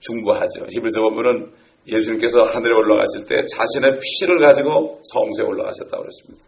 중보하죠. 0.00 0.66
히브리서 0.70 1.00
보면은 1.00 1.52
예수님께서 1.88 2.40
하늘에 2.52 2.76
올라가실 2.76 3.26
때 3.28 3.36
자신의 3.46 4.00
피를 4.00 4.40
가지고 4.40 5.00
성소에 5.02 5.46
올라가셨다고 5.46 6.02
그랬습니다. 6.02 6.44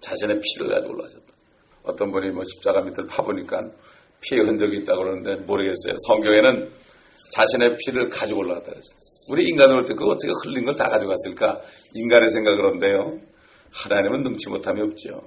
자신의 0.00 0.40
피를 0.40 0.74
가지고 0.74 0.94
올라가셨다. 0.94 1.24
어떤 1.84 2.12
분이 2.12 2.30
뭐 2.30 2.42
십자가 2.44 2.82
밑을 2.82 3.06
파보니까 3.06 3.60
피의 4.20 4.42
흔적이 4.42 4.78
있다고 4.78 5.02
그러는데 5.02 5.36
모르겠어요. 5.44 5.94
성경에는 6.06 6.70
자신의 7.32 7.76
피를 7.78 8.08
가지고 8.08 8.40
올라갔다 8.40 8.70
그랬어요. 8.70 9.13
우리 9.30 9.50
그거 9.94 10.10
어떻게 10.12 10.32
흘린 10.44 10.64
걸 10.64 10.74
다 10.74 10.88
가져갔을까? 10.88 11.60
인간의 11.94 12.28
생각을 12.30 12.56
그런데요. 12.58 13.20
하나님은 13.72 14.22
능치 14.22 14.48
못함이 14.50 14.80
없죠. 14.82 15.20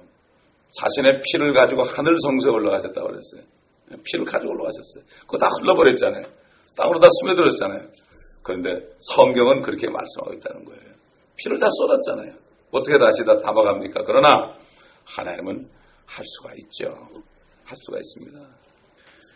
자신의 0.72 1.20
피를 1.24 1.52
가지고 1.54 1.82
하늘 1.82 2.14
성소에 2.18 2.52
올라가셨다고 2.52 3.08
그랬어요. 3.08 3.42
피를 4.04 4.24
가지고 4.24 4.52
올라가셨어요. 4.52 5.04
그거 5.22 5.38
다 5.38 5.48
흘러버렸잖아요. 5.60 6.22
땅으로 6.76 7.00
다 7.00 7.08
스며들었잖아요. 7.22 7.88
그런데 8.42 8.70
성경은 9.00 9.62
그렇게 9.62 9.88
말씀하고 9.88 10.34
있다는 10.34 10.64
거예요. 10.64 10.82
피를 11.36 11.58
다 11.58 11.66
쏟았잖아요. 11.70 12.34
어떻게 12.70 12.98
다시 12.98 13.24
다 13.24 13.36
담아갑니까? 13.38 14.02
그러나 14.06 14.54
하나님은 15.04 15.68
할 16.06 16.24
수가 16.26 16.52
있죠. 16.58 16.88
할 17.64 17.76
수가 17.76 17.98
있습니다. 17.98 18.38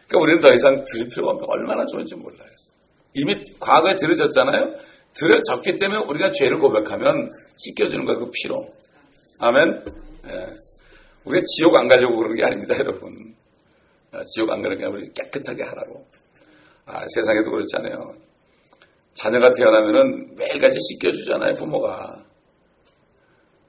그러니까 0.09 0.21
우리는 0.21 0.40
더 0.40 0.52
이상 0.54 0.85
들을 0.85 1.07
필요가 1.09 1.33
없는 1.33 1.47
얼마나 1.49 1.85
좋은지 1.87 2.14
몰라요. 2.14 2.49
이미 3.14 3.35
과거에 3.61 3.95
들어졌잖아요. 3.97 4.75
들어졌기 5.14 5.76
때문에 5.76 6.04
우리가 6.09 6.31
죄를 6.31 6.59
고백하면 6.59 7.28
씻겨주는 7.57 8.04
거예요. 8.04 8.21
그 8.21 8.31
피로. 8.33 8.69
아멘. 9.38 9.85
예. 10.28 10.47
우리가 11.25 11.45
지옥 11.57 11.76
안 11.76 11.88
가려고 11.88 12.16
그러는 12.16 12.37
게 12.37 12.45
아닙니다, 12.45 12.75
여러분. 12.78 13.35
아, 14.12 14.21
지옥 14.35 14.50
안게 14.50 14.69
아니라 14.69 14.90
우리 14.90 15.11
깨끗하게 15.12 15.62
하라고. 15.62 16.07
아, 16.87 17.04
세상에도 17.14 17.50
그렇잖아요. 17.50 18.14
자녀가 19.14 19.50
태어나면은 19.52 20.35
매일같이 20.37 20.78
씻겨주잖아요, 20.81 21.54
부모가. 21.54 22.25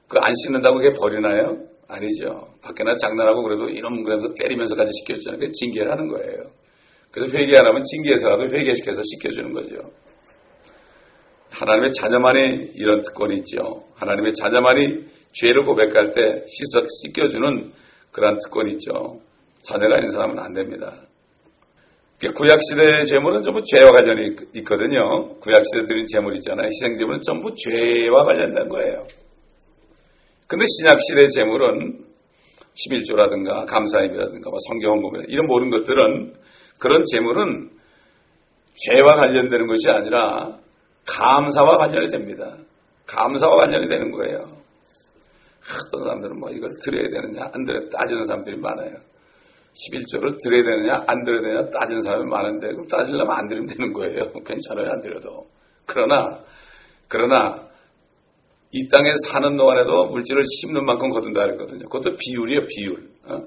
그 0.08 0.18
안 0.20 0.32
씻는다고 0.34 0.76
그게 0.76 0.92
버리나요? 0.92 1.58
아니죠. 1.88 2.54
밖에 2.62 2.82
나서 2.84 2.98
장난하고 2.98 3.42
그래도 3.42 3.68
이런 3.68 4.02
그래도 4.04 4.32
때리면서까지 4.34 4.90
씻겨주잖아요. 5.00 5.40
그게 5.40 5.50
징계를 5.52 5.90
하는 5.90 6.08
거예요. 6.08 6.50
그래서 7.14 7.28
회개 7.32 7.56
안 7.56 7.66
하면 7.66 7.84
징계해서라도 7.84 8.52
회개시켜서 8.52 9.00
씻겨주는 9.04 9.52
거죠. 9.52 9.76
하나님의 11.52 11.92
자녀만이 11.92 12.72
이런 12.74 13.02
특권이 13.02 13.36
있죠. 13.36 13.84
하나님의 13.94 14.32
자녀만이 14.34 15.06
죄를 15.30 15.62
고백할 15.62 16.10
때 16.10 16.44
씻어, 16.46 16.84
씻겨주는 17.02 17.72
그러한 18.10 18.38
특권이 18.42 18.72
있죠. 18.72 19.20
자녀가 19.62 19.94
있는 19.94 20.08
사람은 20.08 20.40
안 20.40 20.52
됩니다. 20.54 21.02
구약시대의 22.18 23.06
제물은 23.06 23.42
전부 23.42 23.62
죄와 23.62 23.92
관련이 23.92 24.34
있거든요. 24.54 25.38
구약시대 25.38 25.84
드린 25.84 26.06
제물 26.06 26.34
있잖아요. 26.34 26.66
희생제물은 26.66 27.20
전부 27.22 27.54
죄와 27.54 28.24
관련된 28.24 28.68
거예요. 28.68 29.06
근데 30.48 30.64
신약시대의 30.66 31.30
제물은 31.30 32.04
11조라든가 32.74 33.66
감사임이라든가 33.66 34.50
뭐 34.50 34.58
성경헌금이라든가 34.68 35.32
이런 35.32 35.46
모든 35.46 35.70
것들은 35.70 36.43
그런 36.78 37.02
제물은 37.04 37.70
죄와 38.74 39.16
관련되는 39.16 39.66
것이 39.66 39.88
아니라 39.90 40.58
감사와 41.06 41.76
관련이 41.76 42.08
됩니다. 42.08 42.56
감사와 43.06 43.56
관련이 43.56 43.88
되는 43.88 44.10
거예요. 44.10 44.64
어떤 45.88 46.02
사람들은 46.02 46.38
뭐 46.38 46.50
이걸 46.50 46.70
드려야 46.82 47.08
되느냐 47.08 47.48
안 47.52 47.64
드려야 47.64 47.88
따지는 47.90 48.24
사람들이 48.24 48.58
많아요. 48.58 48.92
11조를 49.74 50.38
드려야 50.42 50.62
되느냐 50.62 51.04
안 51.06 51.24
드려야 51.24 51.40
되느냐 51.40 51.70
따지는 51.70 52.02
사람이 52.02 52.24
많은데 52.30 52.68
그럼 52.68 52.86
따지려면 52.86 53.32
안 53.32 53.48
드리면 53.48 53.66
되는 53.66 53.92
거예요. 53.92 54.32
괜찮아요 54.44 54.86
안 54.90 55.00
드려도. 55.00 55.46
그러나 55.86 56.42
그러나 57.08 57.68
이 58.72 58.88
땅에 58.88 59.12
사는 59.26 59.56
동안에도 59.56 60.06
물질을 60.06 60.42
심는 60.44 60.84
만큼 60.84 61.10
거둔다 61.10 61.42
그랬거든요. 61.42 61.88
그것도 61.88 62.16
비율이에요 62.16 62.66
비율. 62.66 63.08
어? 63.30 63.40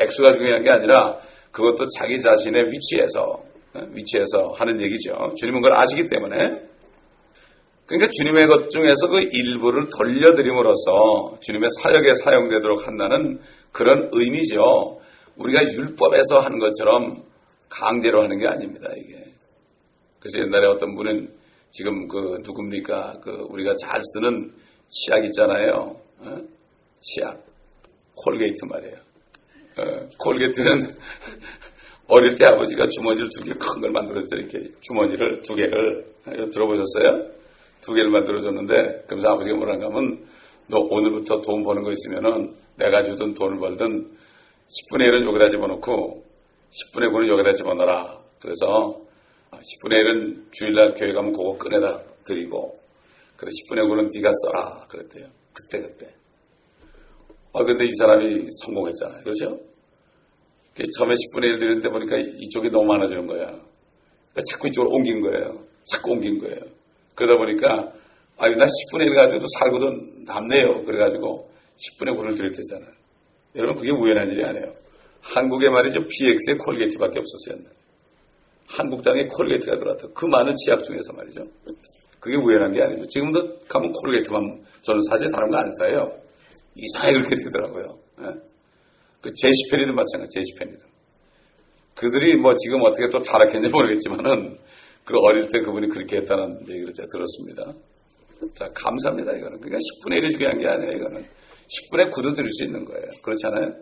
액수가 0.00 0.34
중요한 0.34 0.62
게 0.62 0.70
아니라 0.70 1.18
그것도 1.54 1.86
자기 1.96 2.20
자신의 2.20 2.72
위치에서 2.72 3.22
어? 3.74 3.80
위치에서 3.92 4.52
하는 4.56 4.80
얘기죠. 4.82 5.14
주님은 5.36 5.62
그걸 5.62 5.78
아시기 5.78 6.08
때문에 6.08 6.34
그러니까 7.86 8.10
주님의 8.10 8.46
것 8.48 8.70
중에서 8.70 9.08
그 9.08 9.20
일부를 9.30 9.88
돌려드림으로써 9.96 11.38
주님의 11.40 11.68
사역에 11.80 12.14
사용되도록 12.14 12.86
한다는 12.86 13.40
그런 13.72 14.08
의미죠. 14.12 15.00
우리가 15.36 15.62
율법에서 15.62 16.38
하는 16.40 16.58
것처럼 16.58 17.22
강제로 17.68 18.22
하는 18.22 18.38
게 18.38 18.48
아닙니다, 18.48 18.88
이게. 18.96 19.32
그래서 20.18 20.40
옛날에 20.40 20.66
어떤 20.66 20.94
분은 20.94 21.34
지금 21.70 22.08
그 22.08 22.38
누굽니까? 22.42 23.20
그 23.22 23.30
우리가 23.50 23.74
잘 23.76 24.00
쓰는 24.14 24.52
치약 24.88 25.24
있잖아요. 25.26 25.96
어? 26.20 26.36
치약. 27.00 27.44
콜게이트 28.16 28.64
말이에요. 28.66 29.13
어, 29.76 30.08
콜게이트는 30.18 30.80
어릴 32.08 32.36
때 32.36 32.46
아버지가 32.46 32.86
주머니를 32.88 33.28
두 33.30 33.44
개 33.44 33.54
큰 33.58 33.80
걸 33.80 33.90
만들었어요. 33.90 34.40
이렇게 34.40 34.70
주머니를 34.80 35.40
두 35.42 35.54
개를 35.54 36.04
들어보셨어요? 36.52 37.30
두 37.80 37.92
개를 37.94 38.10
만들어줬는데 38.10 38.72
그러면서 39.06 39.30
아버지가 39.30 39.56
뭐라는가 39.56 39.86
하면 39.88 40.24
너 40.68 40.78
오늘부터 40.80 41.40
돈 41.40 41.62
버는 41.62 41.82
거 41.82 41.90
있으면은 41.90 42.54
내가 42.76 43.02
주든 43.02 43.34
돈을 43.34 43.58
벌든 43.58 43.86
10분의 44.66 45.02
1은 45.10 45.26
여기다 45.28 45.48
집어넣고 45.50 46.24
10분의 46.70 47.12
9는 47.12 47.28
여기다 47.28 47.50
집어넣어라. 47.52 48.18
그래서 48.40 49.00
10분의 49.50 49.92
1은 49.92 50.52
주일날 50.52 50.94
교회 50.94 51.12
가면 51.12 51.32
그거 51.32 51.56
꺼내다 51.58 52.02
드리고 52.26 52.78
그래서 53.36 53.54
10분의 53.70 53.80
9는 53.88 54.10
네가 54.14 54.30
써라. 54.44 54.86
그랬대요. 54.88 55.26
그때 55.52 55.80
그때. 55.80 56.06
아 57.54 57.62
근데 57.64 57.84
이 57.84 57.90
사람이 57.98 58.48
성공했잖아요. 58.64 59.20
그렇죠? 59.22 59.46
처음에 60.98 61.14
10분의 61.14 61.44
1 61.50 61.58
드렸는데 61.60 61.88
보니까 61.88 62.16
이쪽이 62.18 62.68
너무 62.70 62.86
많아지는 62.86 63.26
거야. 63.26 63.46
그러니까 63.46 64.42
자꾸 64.50 64.66
이쪽으로 64.68 64.90
옮긴 64.92 65.20
거예요. 65.20 65.64
자꾸 65.84 66.12
옮긴 66.12 66.38
거예요. 66.38 66.58
그러다 67.14 67.40
보니까 67.40 67.92
아니 68.38 68.56
나 68.56 68.66
10분의 68.66 69.06
1 69.06 69.14
가지고도 69.14 69.46
살고도 69.58 69.84
남네요. 70.26 70.82
그래가지고 70.84 71.48
10분의 71.76 72.18
9를 72.18 72.36
드렸대잖아요. 72.36 72.90
여러분 73.56 73.76
그게 73.76 73.90
우연한 73.92 74.28
일이 74.30 74.44
아니에요. 74.44 74.74
한국에 75.22 75.70
말이죠. 75.70 76.00
PX에 76.00 76.54
콜게이트밖에 76.58 77.20
없었어요. 77.20 77.64
한국 78.66 79.02
땅에 79.02 79.26
콜게이트가 79.28 79.76
들어왔다. 79.76 80.08
그 80.12 80.26
많은 80.26 80.54
치약 80.56 80.82
중에서 80.82 81.12
말이죠. 81.12 81.42
그게 82.18 82.36
우연한 82.36 82.72
게 82.72 82.82
아니죠. 82.82 83.06
지금도 83.06 83.60
가면 83.68 83.92
콜게이트만 83.92 84.64
저는 84.82 85.00
사실 85.08 85.30
다른 85.30 85.50
거 85.50 85.58
안 85.58 85.70
사요. 85.78 86.23
이상하게 86.76 87.14
그렇게 87.18 87.36
되더라고요. 87.36 87.98
네? 88.18 88.28
그 89.22 89.30
제시펜이든 89.32 89.94
마찬가지, 89.94 90.40
제시펜이든. 90.40 90.86
그들이 91.94 92.36
뭐 92.36 92.54
지금 92.56 92.82
어떻게 92.82 93.08
또 93.08 93.20
타락했는지 93.20 93.70
모르겠지만은 93.70 94.58
그 95.04 95.14
어릴 95.22 95.48
때 95.48 95.60
그분이 95.60 95.88
그렇게 95.88 96.18
했다는 96.18 96.66
얘기를 96.68 96.92
제가 96.92 97.08
들었습니다. 97.08 97.72
자, 98.54 98.66
감사합니다, 98.74 99.32
이거는. 99.32 99.60
그러니까 99.60 99.78
10분의 99.78 100.20
1이 100.20 100.30
중요한 100.32 100.58
게 100.58 100.68
아니에요, 100.68 100.92
이거는. 100.92 101.22
10분의 101.22 102.10
9도 102.12 102.36
드릴 102.36 102.48
수 102.52 102.64
있는 102.64 102.84
거예요. 102.84 103.08
그렇잖아요? 103.22 103.72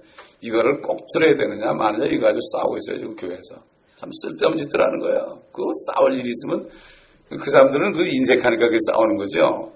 이거를 0.40 0.81
꼭 0.83 0.98
들어야 1.12 1.35
되느냐, 1.35 1.72
만약에 1.72 2.14
이거 2.14 2.26
가지고 2.26 2.40
싸우고 2.52 2.76
있어요, 2.78 2.98
지금 2.98 3.16
교회에서. 3.16 3.64
참 3.96 4.11
쓸데없는 4.11 4.59
짓들 4.59 4.81
하는 4.81 4.98
거예요. 4.98 5.42
그거 5.52 5.70
싸울 5.87 6.18
일이 6.18 6.28
있으면 6.28 6.68
그 7.31 7.50
사람들은 7.50 7.92
그 7.92 8.07
인색하니까 8.07 8.68
그 8.68 8.76
싸우는 8.87 9.16
거죠. 9.16 9.72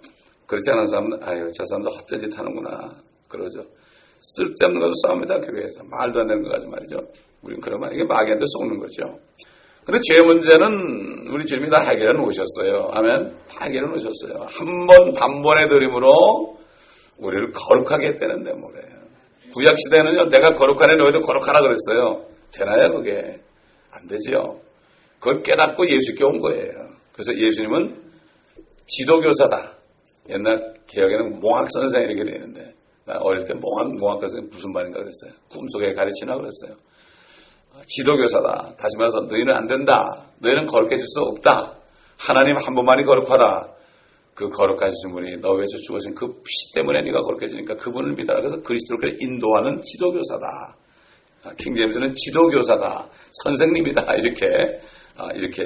그렇지 0.46 0.70
않은 0.70 0.86
사람은 0.86 1.18
아유 1.22 1.48
저 1.54 1.64
사람들 1.64 1.90
헛된 1.96 2.18
짓 2.20 2.38
하는구나 2.38 2.94
그러죠. 3.28 3.60
쓸데없는 4.20 4.80
것도 4.80 4.92
싸웁니다 5.02 5.40
교회에서 5.40 5.82
말도 5.84 6.20
안 6.20 6.26
되는 6.26 6.42
거 6.42 6.50
가지고 6.50 6.72
말이죠. 6.72 6.96
우리는 7.42 7.60
그러면 7.60 7.92
이게 7.92 8.04
마귀한테 8.04 8.44
속는 8.46 8.78
거죠. 8.78 9.02
근데 9.84 10.00
죄 10.02 10.16
문제는 10.24 11.28
우리 11.30 11.44
주님이 11.44 11.70
다 11.70 11.80
해결해 11.82 12.18
놓으셨어요. 12.18 12.90
아멘. 12.92 13.36
다 13.48 13.64
해결해 13.66 13.86
놓으셨어요. 13.86 14.46
한 14.48 14.86
번 14.86 15.12
단번에 15.12 15.68
드림으로 15.68 16.58
우리를 17.18 17.52
거룩하게 17.52 18.08
했다는데 18.08 18.52
뭐래요. 18.54 18.96
구약 19.54 19.76
시대는요, 19.78 20.26
내가 20.28 20.50
거룩한 20.50 20.90
애 20.90 20.96
너희도 20.96 21.20
거룩하라 21.20 21.60
그랬어요. 21.60 22.26
되나요, 22.52 22.90
그게? 22.92 23.40
안 23.92 24.06
되지요. 24.08 24.60
그걸 25.20 25.42
깨닫고 25.42 25.88
예수께 25.88 26.24
온 26.24 26.40
거예요. 26.40 26.70
그래서 27.12 27.32
예수님은 27.34 28.02
지도교사다. 28.86 29.75
옛날 30.30 30.74
개혁에는 30.86 31.40
몽학 31.40 31.66
선생 31.70 32.02
이렇게 32.02 32.30
되는데, 32.30 32.74
나 33.04 33.18
어릴 33.20 33.44
때 33.44 33.54
몽학, 33.54 33.94
몽학 33.98 34.20
선생 34.20 34.48
무슨 34.50 34.72
말인가 34.72 34.98
그랬어요. 34.98 35.32
꿈속에 35.50 35.92
가르치나 35.94 36.36
그랬어요. 36.36 36.76
지도교사다. 37.86 38.74
다시 38.78 38.96
말해서 38.96 39.20
너희는 39.28 39.54
안 39.54 39.66
된다. 39.66 40.26
너희는 40.40 40.64
거룩해질 40.64 41.00
수 41.06 41.20
없다. 41.20 41.76
하나님 42.18 42.56
한 42.56 42.74
번만이 42.74 43.04
거룩하다. 43.04 43.74
그 44.34 44.48
거룩하신 44.48 45.12
분이 45.12 45.36
너 45.40 45.52
위해서 45.52 45.76
죽으신 45.78 46.14
그 46.14 46.26
피 46.26 46.74
때문에 46.74 47.00
네가 47.02 47.20
거룩해지니까 47.22 47.76
그분을 47.76 48.14
믿어라. 48.14 48.40
그래서 48.40 48.56
그리스도를 48.62 49.16
인도하는 49.20 49.78
지도교사다. 49.82 50.76
아, 51.44 51.54
킹제임스는 51.58 52.12
지도교사다. 52.12 53.08
선생님이다. 53.44 54.02
이렇게 54.16 54.46
아, 55.16 55.28
이렇게 55.34 55.62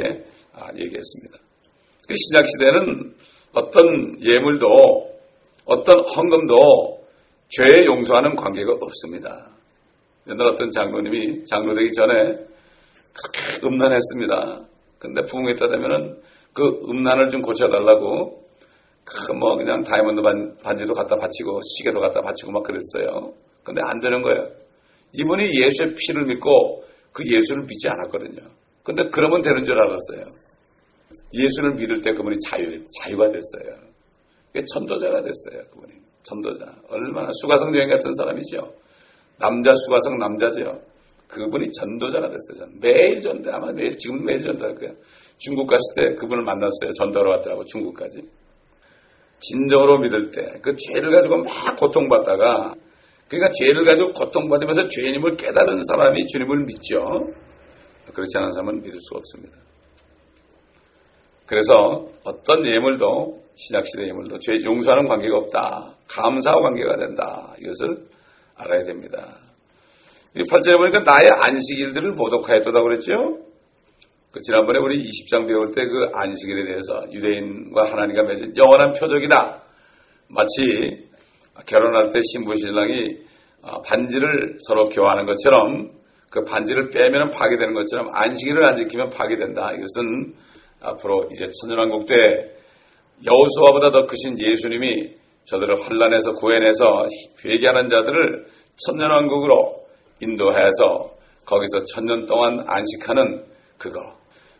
아, 0.52 0.66
얘기했습니다. 0.76 1.38
그 2.08 2.14
신약 2.16 2.46
시대는 2.48 3.14
어떤 3.52 4.20
예물도 4.22 4.66
어떤 5.64 5.96
헌금도 5.98 7.00
죄에 7.48 7.84
용서하는 7.86 8.36
관계가 8.36 8.72
없습니다. 8.80 9.48
옛날 10.28 10.48
어떤 10.48 10.70
장로님이 10.70 11.44
장로 11.44 11.74
되기 11.74 11.90
전에 11.92 12.46
음란했습니다. 13.64 14.60
근데 14.98 15.20
부흥회 15.22 15.54
때 15.54 15.66
되면은 15.66 16.20
그 16.52 16.80
음란을 16.88 17.28
좀 17.28 17.42
고쳐달라고 17.42 18.40
그 19.04 19.32
뭐 19.32 19.56
그냥 19.56 19.82
다이아몬드 19.82 20.22
반, 20.22 20.56
반지도 20.62 20.92
갖다 20.92 21.16
바치고 21.16 21.60
시계도 21.62 22.00
갖다 22.00 22.20
바치고 22.20 22.52
막 22.52 22.62
그랬어요. 22.62 23.32
근데 23.64 23.80
안 23.84 23.98
되는 23.98 24.22
거예요. 24.22 24.48
이분이 25.12 25.60
예수의 25.60 25.94
피를 25.96 26.26
믿고 26.26 26.84
그 27.12 27.24
예수를 27.26 27.64
믿지 27.64 27.88
않았거든요. 27.88 28.48
근데 28.84 29.04
그러면 29.10 29.42
되는 29.42 29.64
줄 29.64 29.74
알았어요. 29.74 30.32
예수를 31.32 31.74
믿을 31.74 32.00
때 32.00 32.12
그분이 32.12 32.36
자유, 32.48 32.80
자유가 33.00 33.26
됐어요. 33.28 33.90
천도자가 34.66 35.22
됐어요. 35.22 35.64
그분이. 35.70 35.92
천도자. 36.22 36.64
얼마나 36.88 37.28
수가성 37.40 37.74
여행 37.76 37.88
같은 37.88 38.14
사람이죠. 38.14 38.74
남자 39.38 39.74
수가성 39.74 40.18
남자죠. 40.18 40.82
그분이 41.28 41.70
전도자가 41.70 42.28
됐어요. 42.28 42.58
전. 42.58 42.80
매일 42.80 43.20
전도, 43.20 43.52
아마 43.52 43.72
매일, 43.72 43.96
지금 43.96 44.24
매일 44.24 44.42
전도할 44.42 44.74
거예요. 44.74 44.94
중국 45.38 45.66
갔을 45.66 45.80
때 45.96 46.14
그분을 46.16 46.42
만났어요. 46.42 46.90
전도하러 46.96 47.30
왔더라고, 47.36 47.64
중국까지. 47.64 48.22
진정으로 49.38 50.00
믿을 50.00 50.30
때, 50.32 50.60
그 50.60 50.74
죄를 50.76 51.10
가지고 51.10 51.38
막 51.38 51.78
고통받다가, 51.78 52.74
그러니까 53.28 53.52
죄를 53.52 53.84
가지고 53.84 54.12
고통받으면서 54.12 54.88
죄인임을 54.88 55.36
깨달은 55.36 55.84
사람이 55.84 56.26
주님을 56.26 56.64
믿죠. 56.64 56.98
그렇지 58.12 58.36
않은 58.36 58.52
사람은 58.52 58.82
믿을 58.82 58.98
수가 59.00 59.18
없습니다. 59.18 59.56
그래서 61.50 62.06
어떤 62.22 62.64
예물도, 62.64 63.42
신약시대 63.56 64.06
예물도 64.06 64.38
죄 64.38 64.52
용서하는 64.64 65.08
관계가 65.08 65.36
없다. 65.36 65.96
감사와 66.06 66.62
관계가 66.62 66.96
된다. 66.96 67.56
이것을 67.58 68.06
알아야 68.54 68.82
됩니다. 68.82 69.36
8절에 70.36 70.78
보니까 70.78 71.00
나의 71.00 71.28
안식일들을 71.28 72.12
모독하였다고 72.12 72.80
그랬죠? 72.82 73.38
그 74.30 74.40
지난번에 74.42 74.78
우리 74.78 75.00
20장 75.00 75.48
배울 75.48 75.72
때 75.72 75.82
그 75.82 76.10
안식일에 76.14 76.66
대해서 76.66 77.02
유대인과 77.10 77.90
하나님과 77.90 78.22
맺은 78.22 78.56
영원한 78.56 78.92
표적이다. 78.92 79.64
마치 80.28 81.08
결혼할 81.66 82.12
때 82.12 82.20
신부 82.32 82.54
신랑이 82.54 83.26
어, 83.62 83.82
반지를 83.82 84.58
서로 84.60 84.88
교환하는 84.88 85.24
것처럼 85.24 85.90
그 86.30 86.44
반지를 86.44 86.90
빼면 86.90 87.30
파괴되는 87.30 87.74
것처럼 87.74 88.10
안식일을 88.14 88.64
안 88.64 88.76
지키면 88.76 89.10
파괴된다. 89.10 89.72
이것은 89.72 90.36
앞으로 90.80 91.28
이제 91.32 91.48
천년왕국 91.60 92.06
때 92.06 92.14
여호수아보다 93.24 93.90
더 93.90 94.06
크신 94.06 94.36
예수님이 94.40 95.14
저들을 95.44 95.76
환란에서 95.80 96.34
구해내서 96.34 97.06
회개하는 97.44 97.88
자들을 97.88 98.46
천년왕국으로 98.76 99.84
인도해서 100.20 101.14
거기서 101.44 101.84
천년 101.92 102.26
동안 102.26 102.64
안식하는 102.66 103.44
그거. 103.78 104.00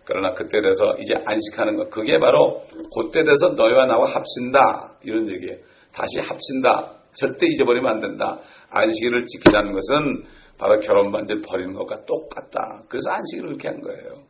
그러나 0.05 0.33
그때 0.33 0.61
돼서 0.61 0.97
이제 0.99 1.15
안식하는 1.25 1.77
것. 1.77 1.91
그게 1.91 2.19
바로 2.19 2.63
그때 2.97 3.23
돼서 3.23 3.51
너희와 3.51 3.87
나와 3.87 4.07
합친다. 4.07 4.97
이런 5.05 5.29
얘기예요. 5.31 5.59
다시 5.93 6.19
합친다. 6.19 6.97
절대 7.15 7.47
잊어버리면 7.47 7.91
안 7.91 8.01
된다. 8.01 8.41
안식일을 8.71 9.27
지키자는 9.27 9.73
것은 9.73 10.25
바로 10.59 10.79
결혼 10.81 11.13
반지를 11.13 11.43
버리는 11.43 11.73
것과 11.75 12.05
똑같다. 12.05 12.83
그래서 12.89 13.11
안식일을 13.11 13.49
그렇게 13.51 13.69
한 13.69 13.81
거예요. 13.81 14.30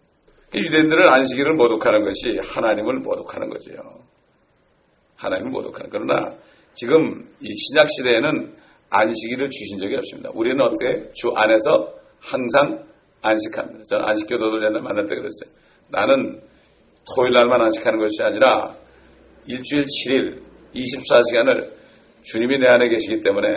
유대인들은 0.59 1.09
안식일을 1.09 1.55
모독하는 1.55 2.05
것이 2.05 2.39
하나님을 2.43 3.01
모독하는 3.01 3.49
거죠. 3.51 3.71
하나님을 5.17 5.51
모독하는. 5.51 5.91
그러나 5.91 6.37
지금 6.75 7.29
이 7.41 7.55
신약 7.55 7.89
시대에는 7.89 8.57
안식일을 8.91 9.49
주신 9.51 9.79
적이 9.79 9.97
없습니다. 9.97 10.31
우리는 10.35 10.61
어떻게 10.61 11.13
주 11.13 11.31
안에서 11.35 11.95
항상 12.21 12.85
안식합니다. 13.23 13.85
저는 13.85 14.05
안식교도들 14.09 14.67
옛날 14.67 14.83
만날 14.83 15.07
때 15.07 15.15
그랬어요. 15.15 15.51
나는 15.89 16.41
토요일 17.15 17.33
날만 17.33 17.61
안식하는 17.63 17.99
것이 17.99 18.23
아니라 18.23 18.77
일주일 19.47 19.85
7일 19.85 20.43
24시간을 20.75 21.73
주님이 22.23 22.59
내 22.59 22.67
안에 22.67 22.89
계시기 22.89 23.21
때문에 23.23 23.49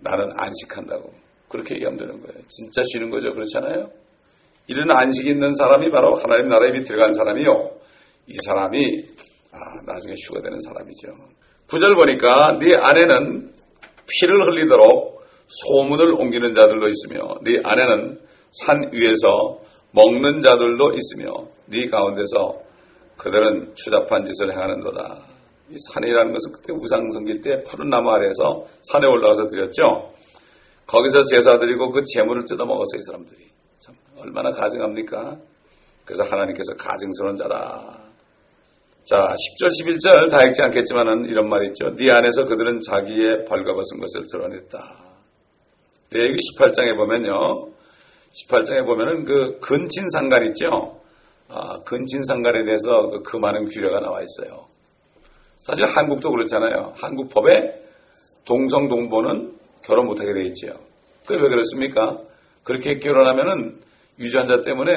나는 0.00 0.30
안식한다고. 0.36 1.12
그렇게 1.48 1.74
얘기하면 1.74 1.98
되는 1.98 2.20
거예요. 2.20 2.42
진짜 2.48 2.82
쉬는 2.82 3.10
거죠. 3.10 3.32
그렇잖아요? 3.34 3.90
이런 4.66 4.96
안식이 4.96 5.30
있는 5.30 5.54
사람이 5.54 5.90
바로 5.90 6.14
하나님 6.16 6.48
나라에 6.48 6.72
밑 6.72 6.84
들어간 6.84 7.12
사람이요. 7.12 7.70
이 8.28 8.34
사람이 8.46 9.06
아, 9.52 9.58
나중에 9.86 10.14
휴가 10.26 10.40
되는 10.40 10.60
사람이죠. 10.60 11.08
구절 11.68 11.94
보니까 11.94 12.58
네 12.58 12.70
안에는 12.76 13.52
피를 14.08 14.46
흘리도록 14.46 15.22
소문을 15.46 16.14
옮기는 16.14 16.54
자들도 16.54 16.86
있으며 16.88 17.34
네 17.44 17.60
안에는 17.62 18.20
산 18.52 18.90
위에서 18.92 19.60
먹는 19.92 20.40
자들도 20.40 20.92
있으며 20.94 21.32
네 21.66 21.88
가운데서 21.88 22.60
그들은 23.18 23.74
추잡한 23.74 24.24
짓을 24.24 24.54
행하는도다. 24.54 25.32
이 25.70 25.76
산이라는 25.92 26.32
것은 26.32 26.52
그때 26.52 26.72
우상 26.72 27.08
섬길 27.10 27.40
때 27.40 27.62
푸른 27.64 27.88
나무 27.88 28.10
아래에서 28.10 28.66
산에 28.82 29.06
올라가서 29.06 29.46
드렸죠. 29.46 30.12
거기서 30.86 31.24
제사 31.24 31.56
드리고 31.56 31.92
그 31.92 32.02
재물을 32.04 32.42
뜯어 32.44 32.66
먹었어요, 32.66 32.98
이 32.98 33.02
사람들이. 33.06 33.51
참 34.12 34.18
얼마나 34.18 34.50
가증합니까? 34.50 35.38
그래서 36.04 36.22
하나님께서 36.24 36.74
가증스러운 36.74 37.36
자다. 37.36 37.98
자, 39.04 39.34
10절, 39.34 39.98
11절 39.98 40.30
다 40.30 40.42
읽지 40.46 40.62
않겠지만은 40.62 41.24
이런 41.24 41.48
말이 41.48 41.68
있죠. 41.68 41.94
네 41.96 42.10
안에서 42.10 42.44
그들은 42.44 42.80
자기의 42.80 43.44
벌거벗은 43.46 44.00
것을 44.00 44.26
드러냈다. 44.30 44.78
레위기 46.10 46.38
18장에 46.58 46.96
보면요. 46.96 47.72
18장에 48.48 48.86
보면은 48.86 49.24
그 49.24 49.58
근친상간 49.60 50.46
있죠. 50.48 51.00
아, 51.48 51.80
근친상간에 51.84 52.64
대해서 52.64 53.08
그, 53.10 53.22
그 53.22 53.36
많은 53.36 53.66
규례가 53.66 54.00
나와 54.00 54.20
있어요. 54.22 54.66
사실 55.58 55.84
한국도 55.86 56.30
그렇잖아요. 56.30 56.92
한국 56.96 57.28
법에 57.28 57.80
동성 58.44 58.88
동보는 58.88 59.56
결혼 59.84 60.06
못하게 60.06 60.32
돼 60.32 60.42
있죠. 60.48 60.68
그게 61.26 61.40
왜 61.40 61.48
그렇습니까? 61.48 62.18
그렇게 62.62 62.98
결혼하면은 62.98 63.80
유전자 64.18 64.60
때문에 64.64 64.92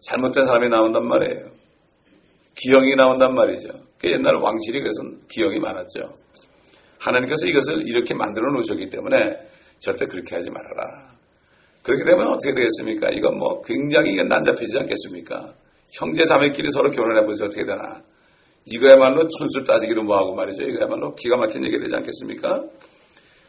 잘못된 0.00 0.44
사람이 0.44 0.68
나온단 0.68 1.06
말이에요. 1.06 1.50
기형이 2.54 2.96
나온단 2.96 3.34
말이죠. 3.34 3.68
그 3.98 4.08
옛날 4.10 4.34
왕실이 4.34 4.80
그래서 4.80 5.02
기형이 5.28 5.58
많았죠. 5.60 6.16
하나님께서 6.98 7.46
이것을 7.46 7.86
이렇게 7.86 8.14
만들어 8.14 8.50
놓으셨기 8.52 8.88
때문에 8.88 9.16
절대 9.78 10.06
그렇게 10.06 10.34
하지 10.34 10.50
말아라. 10.50 11.16
그렇게 11.82 12.04
되면 12.04 12.28
어떻게 12.28 12.52
되겠습니까? 12.52 13.10
이건 13.10 13.38
뭐 13.38 13.62
굉장히 13.62 14.16
난잡해지지 14.16 14.78
않겠습니까? 14.78 15.54
형제 15.92 16.24
자매끼리 16.24 16.70
서로 16.72 16.90
결혼해 16.90 17.24
보세요. 17.24 17.46
어떻게 17.46 17.64
되나? 17.64 18.02
이거야말로 18.66 19.26
천술 19.28 19.64
따지기로 19.64 20.02
뭐하고 20.02 20.34
말이죠. 20.34 20.64
이거야말로 20.64 21.14
기가 21.14 21.36
막힌 21.36 21.64
얘기 21.64 21.78
되지 21.78 21.94
않겠습니까? 21.94 22.64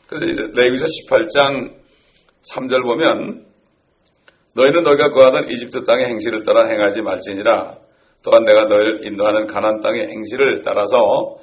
그래서 0.08 0.26
레위서 0.56 0.86
18장 0.86 1.74
3절 2.54 2.84
보면 2.84 3.49
너희는 4.54 4.84
너희가 4.84 5.10
거하던 5.10 5.50
이집트 5.50 5.84
땅의 5.84 6.08
행실을 6.08 6.44
따라 6.44 6.68
행하지 6.68 7.02
말지니라. 7.02 7.78
또한 8.24 8.44
내가 8.44 8.66
너희를 8.66 9.06
인도하는 9.06 9.48
가난 9.48 9.80
땅의 9.80 10.08
행실을 10.08 10.62
따라서 10.64 11.38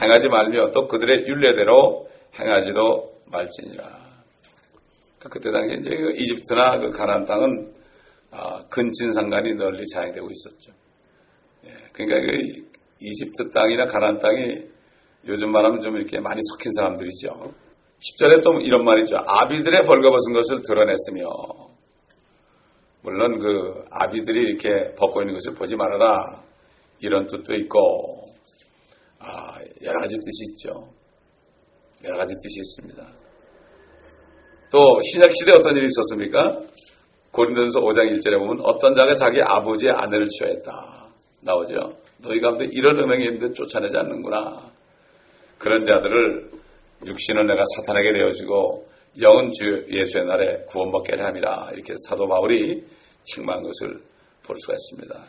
행하지 0.00 0.28
말며 0.28 0.70
또 0.70 0.86
그들의 0.86 1.26
윤례대로 1.26 2.08
행하지도 2.38 3.12
말지니라. 3.26 3.84
그러니까 5.18 5.28
그때 5.30 5.50
당시 5.50 5.78
이제 5.78 5.90
그 5.90 6.12
이집트나 6.16 6.78
그 6.78 6.90
가난 6.90 7.24
땅은 7.24 7.72
아, 8.30 8.64
근친상간이 8.68 9.54
널리 9.54 9.84
자행되고 9.92 10.26
있었죠. 10.30 10.72
예, 11.66 11.70
그러니까 11.92 12.18
그 12.20 12.72
이집트 12.98 13.50
땅이나 13.50 13.86
가난 13.86 14.18
땅이 14.18 14.72
요즘 15.28 15.52
말하면 15.52 15.80
좀 15.80 15.96
이렇게 15.96 16.18
많이 16.18 16.40
섞인 16.50 16.72
사람들이죠. 16.72 17.28
10절에 18.00 18.42
또 18.42 18.54
이런 18.62 18.84
말이죠. 18.84 19.16
아비들의 19.24 19.84
벌거벗은 19.84 20.32
것을 20.32 20.62
드러냈으며 20.66 21.71
물론 23.02 23.38
그 23.38 23.84
아비들이 23.90 24.40
이렇게 24.40 24.94
벗고 24.94 25.20
있는 25.22 25.34
것을 25.34 25.54
보지 25.54 25.76
말아라 25.76 26.42
이런 27.00 27.26
뜻도 27.26 27.54
있고 27.54 28.24
아, 29.18 29.58
여러 29.82 30.00
가지 30.00 30.16
뜻이 30.16 30.50
있죠. 30.50 30.88
여러 32.04 32.18
가지 32.18 32.34
뜻이 32.42 32.60
있습니다. 32.60 33.06
또 34.72 35.00
신약 35.00 35.34
시대에 35.36 35.54
어떤 35.54 35.76
일이 35.76 35.86
있었습니까? 35.86 36.60
고린도전서 37.30 37.80
5장 37.80 38.12
1절에 38.14 38.38
보면 38.38 38.60
어떤 38.64 38.94
자가 38.94 39.14
자기 39.14 39.40
아버지의 39.42 39.92
아내를 39.92 40.28
취하했다 40.28 41.08
나오죠. 41.40 41.74
너희 42.18 42.40
가운데 42.40 42.66
이런 42.70 43.00
음행이 43.02 43.24
있는데 43.24 43.52
쫓아내지 43.52 43.96
않는구나. 43.96 44.70
그런 45.58 45.84
자들을 45.84 46.50
육신은 47.06 47.46
내가 47.46 47.64
사탄에게 47.76 48.12
내어주고 48.12 48.86
영은 49.20 49.50
주 49.50 49.86
예수의 49.90 50.24
날에 50.24 50.64
구원받게 50.68 51.16
합니다. 51.20 51.68
이렇게 51.72 51.94
사도 52.08 52.26
바울이 52.26 52.82
책망한 53.24 53.62
것을 53.62 54.02
볼 54.44 54.56
수가 54.56 54.74
있습니다. 54.74 55.24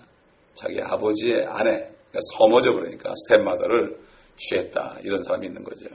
자기 0.53 0.79
아버지의 0.81 1.45
아내, 1.47 1.71
그러니까 1.71 2.19
서머져 2.33 2.73
버리니까 2.73 3.11
스탠마더를 3.15 3.97
취했다. 4.37 4.99
이런 5.03 5.21
사람이 5.23 5.47
있는 5.47 5.63
거죠. 5.63 5.85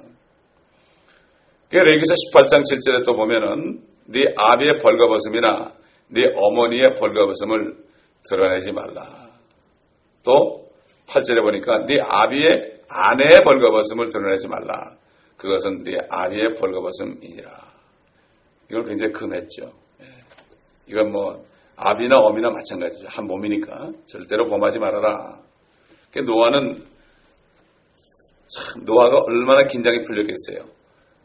레기서 1.71 2.15
18장 2.15 2.63
7절에 2.63 3.05
또 3.05 3.15
보면은 3.15 3.83
네 4.07 4.21
아비의 4.37 4.79
벌거벗음이나 4.79 5.75
네 6.09 6.23
어머니의 6.35 6.95
벌거벗음을 6.99 7.77
드러내지 8.29 8.73
말라. 8.73 9.29
또 10.25 10.71
8절에 11.07 11.43
보니까 11.43 11.85
네 11.87 12.01
아비의 12.01 12.83
아내의 12.89 13.41
벌거벗음을 13.45 14.11
드러내지 14.11 14.49
말라. 14.49 14.97
그것은 15.37 15.85
네 15.85 15.99
아비의 16.09 16.55
벌거벗음이니라. 16.55 17.78
이걸 18.71 18.85
굉장히 18.85 19.13
금했죠. 19.13 19.73
예. 20.03 20.07
이건 20.87 21.13
뭐 21.13 21.45
아비나 21.77 22.19
어미나 22.19 22.51
마찬가지죠. 22.51 23.07
한 23.09 23.27
몸이니까 23.27 23.93
절대로 24.07 24.45
범하지 24.49 24.79
말아라. 24.79 25.41
노아는 26.27 26.85
참 28.49 28.85
노아가 28.85 29.19
얼마나 29.27 29.63
긴장이 29.67 30.03
풀렸겠어요. 30.03 30.69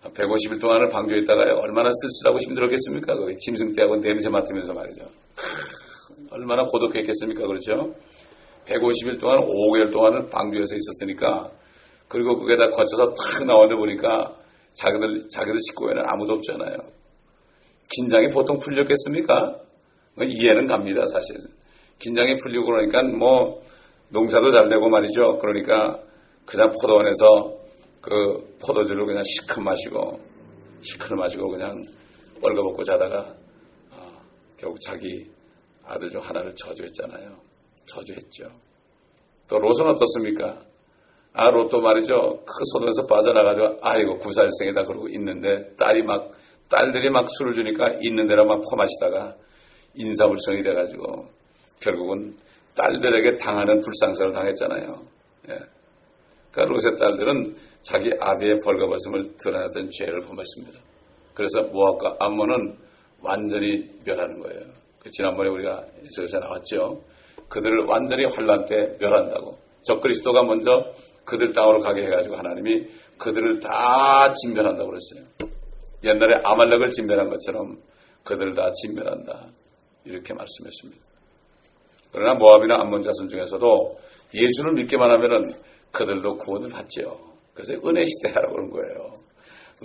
150일 0.03 0.61
동안을 0.61 0.89
방주했다가요. 0.89 1.55
얼마나 1.55 1.89
쓸쓸하고 1.89 2.39
힘들었겠습니까? 2.39 3.15
거기 3.15 3.37
짐승 3.37 3.71
떼하고 3.73 3.97
냄새 3.97 4.29
맡으면서 4.29 4.73
말이죠. 4.73 5.05
얼마나 6.29 6.65
고독했겠습니까? 6.65 7.47
그렇죠? 7.47 7.95
150일 8.65 9.19
동안 9.19 9.39
5개월 9.39 9.91
동안은 9.91 10.29
방주에서 10.29 10.75
있었으니까 10.75 11.49
그리고 12.07 12.37
그게 12.37 12.55
다 12.55 12.69
거쳐서 12.69 13.13
탁 13.13 13.45
나오는데 13.45 13.75
보니까 13.75 14.35
자기들 14.73 15.29
자기들 15.29 15.57
식구에는 15.69 16.03
아무도 16.05 16.33
없잖아요. 16.33 16.77
긴장이 17.93 18.29
보통 18.29 18.59
풀렸겠습니까? 18.59 19.59
뭐 20.15 20.25
이해는 20.25 20.67
갑니다, 20.67 21.05
사실. 21.07 21.37
긴장이 21.99 22.35
풀리고 22.41 22.65
그러니까 22.65 23.03
뭐 23.03 23.61
농사도 24.09 24.49
잘 24.49 24.69
되고 24.69 24.89
말이죠. 24.89 25.37
그러니까 25.37 25.99
그냥 26.45 26.71
포도원에서 26.81 27.25
그 28.01 28.57
포도주를 28.65 29.05
그냥 29.05 29.21
시큰 29.23 29.63
마시고 29.63 30.19
시큰 30.81 31.15
마시고 31.15 31.49
그냥 31.49 31.81
뻘거벗고 32.41 32.83
자다가 32.83 33.33
어, 33.91 34.21
결국 34.57 34.79
자기 34.81 35.25
아들 35.85 36.09
중 36.09 36.19
하나를 36.21 36.53
저주했잖아요. 36.55 37.37
저주했죠. 37.85 38.45
또 39.47 39.57
롯은 39.57 39.89
어떻습니까? 39.89 40.61
아, 41.33 41.49
롯도 41.49 41.81
말이죠. 41.81 42.43
그 42.45 42.53
소동에서 42.73 43.07
빠져나가지고, 43.07 43.79
아이고, 43.81 44.19
구살생이다. 44.19 44.83
그러고 44.83 45.07
있는데, 45.09 45.75
딸이 45.75 46.03
막, 46.03 46.31
딸들이 46.73 47.09
막 47.11 47.29
술을 47.29 47.53
주니까 47.53 47.97
있는 48.01 48.25
대로 48.25 48.45
막 48.45 48.63
퍼마시다가, 48.69 49.35
인사불성이 49.95 50.63
돼가지고, 50.63 51.27
결국은 51.79 52.35
딸들에게 52.75 53.37
당하는 53.37 53.79
불상사를 53.81 54.31
당했잖아요. 54.31 55.01
예. 55.49 55.59
그러니까 56.51 56.73
롯의 56.73 56.97
딸들은 56.97 57.55
자기 57.81 58.09
아비의 58.19 58.57
벌거벗음을 58.63 59.35
드러내던 59.37 59.89
죄를 59.91 60.21
범했습니다. 60.21 60.79
그래서 61.33 61.61
모압과 61.61 62.17
암몬은 62.19 62.77
완전히 63.21 63.87
멸하는 64.05 64.39
거예요. 64.39 64.61
그 64.99 65.09
지난번에 65.11 65.49
우리가 65.49 65.85
에서에서 66.03 66.39
나왔죠. 66.39 67.01
그들을 67.49 67.85
완전히 67.87 68.25
환란 68.25 68.65
때 68.65 68.97
멸한다고. 68.99 69.57
적그리스도가 69.83 70.43
먼저 70.43 70.93
그들 71.25 71.51
땅으로 71.53 71.81
가게 71.81 72.03
해가지고 72.03 72.35
하나님이 72.35 72.87
그들을 73.17 73.59
다 73.59 74.33
진멸한다고 74.33 74.89
그랬어요. 74.89 75.52
옛날에 76.03 76.41
아말렉을 76.43 76.87
진멸한 76.89 77.29
것처럼 77.29 77.77
그들을 78.23 78.53
다 78.53 78.67
진멸한다. 78.81 79.47
이렇게 80.05 80.33
말씀했습니다. 80.33 81.01
그러나 82.11 82.35
모압이나 82.35 82.81
암몬 82.81 83.01
자손 83.01 83.27
중에서도 83.29 83.99
예수를 84.33 84.73
믿기만 84.73 85.09
하면은 85.11 85.53
그들도 85.91 86.37
구원을 86.37 86.69
받죠. 86.69 87.19
그래서 87.53 87.73
은혜 87.87 88.03
시대라고 88.05 88.53
그런 88.53 88.69
거예요. 88.69 89.13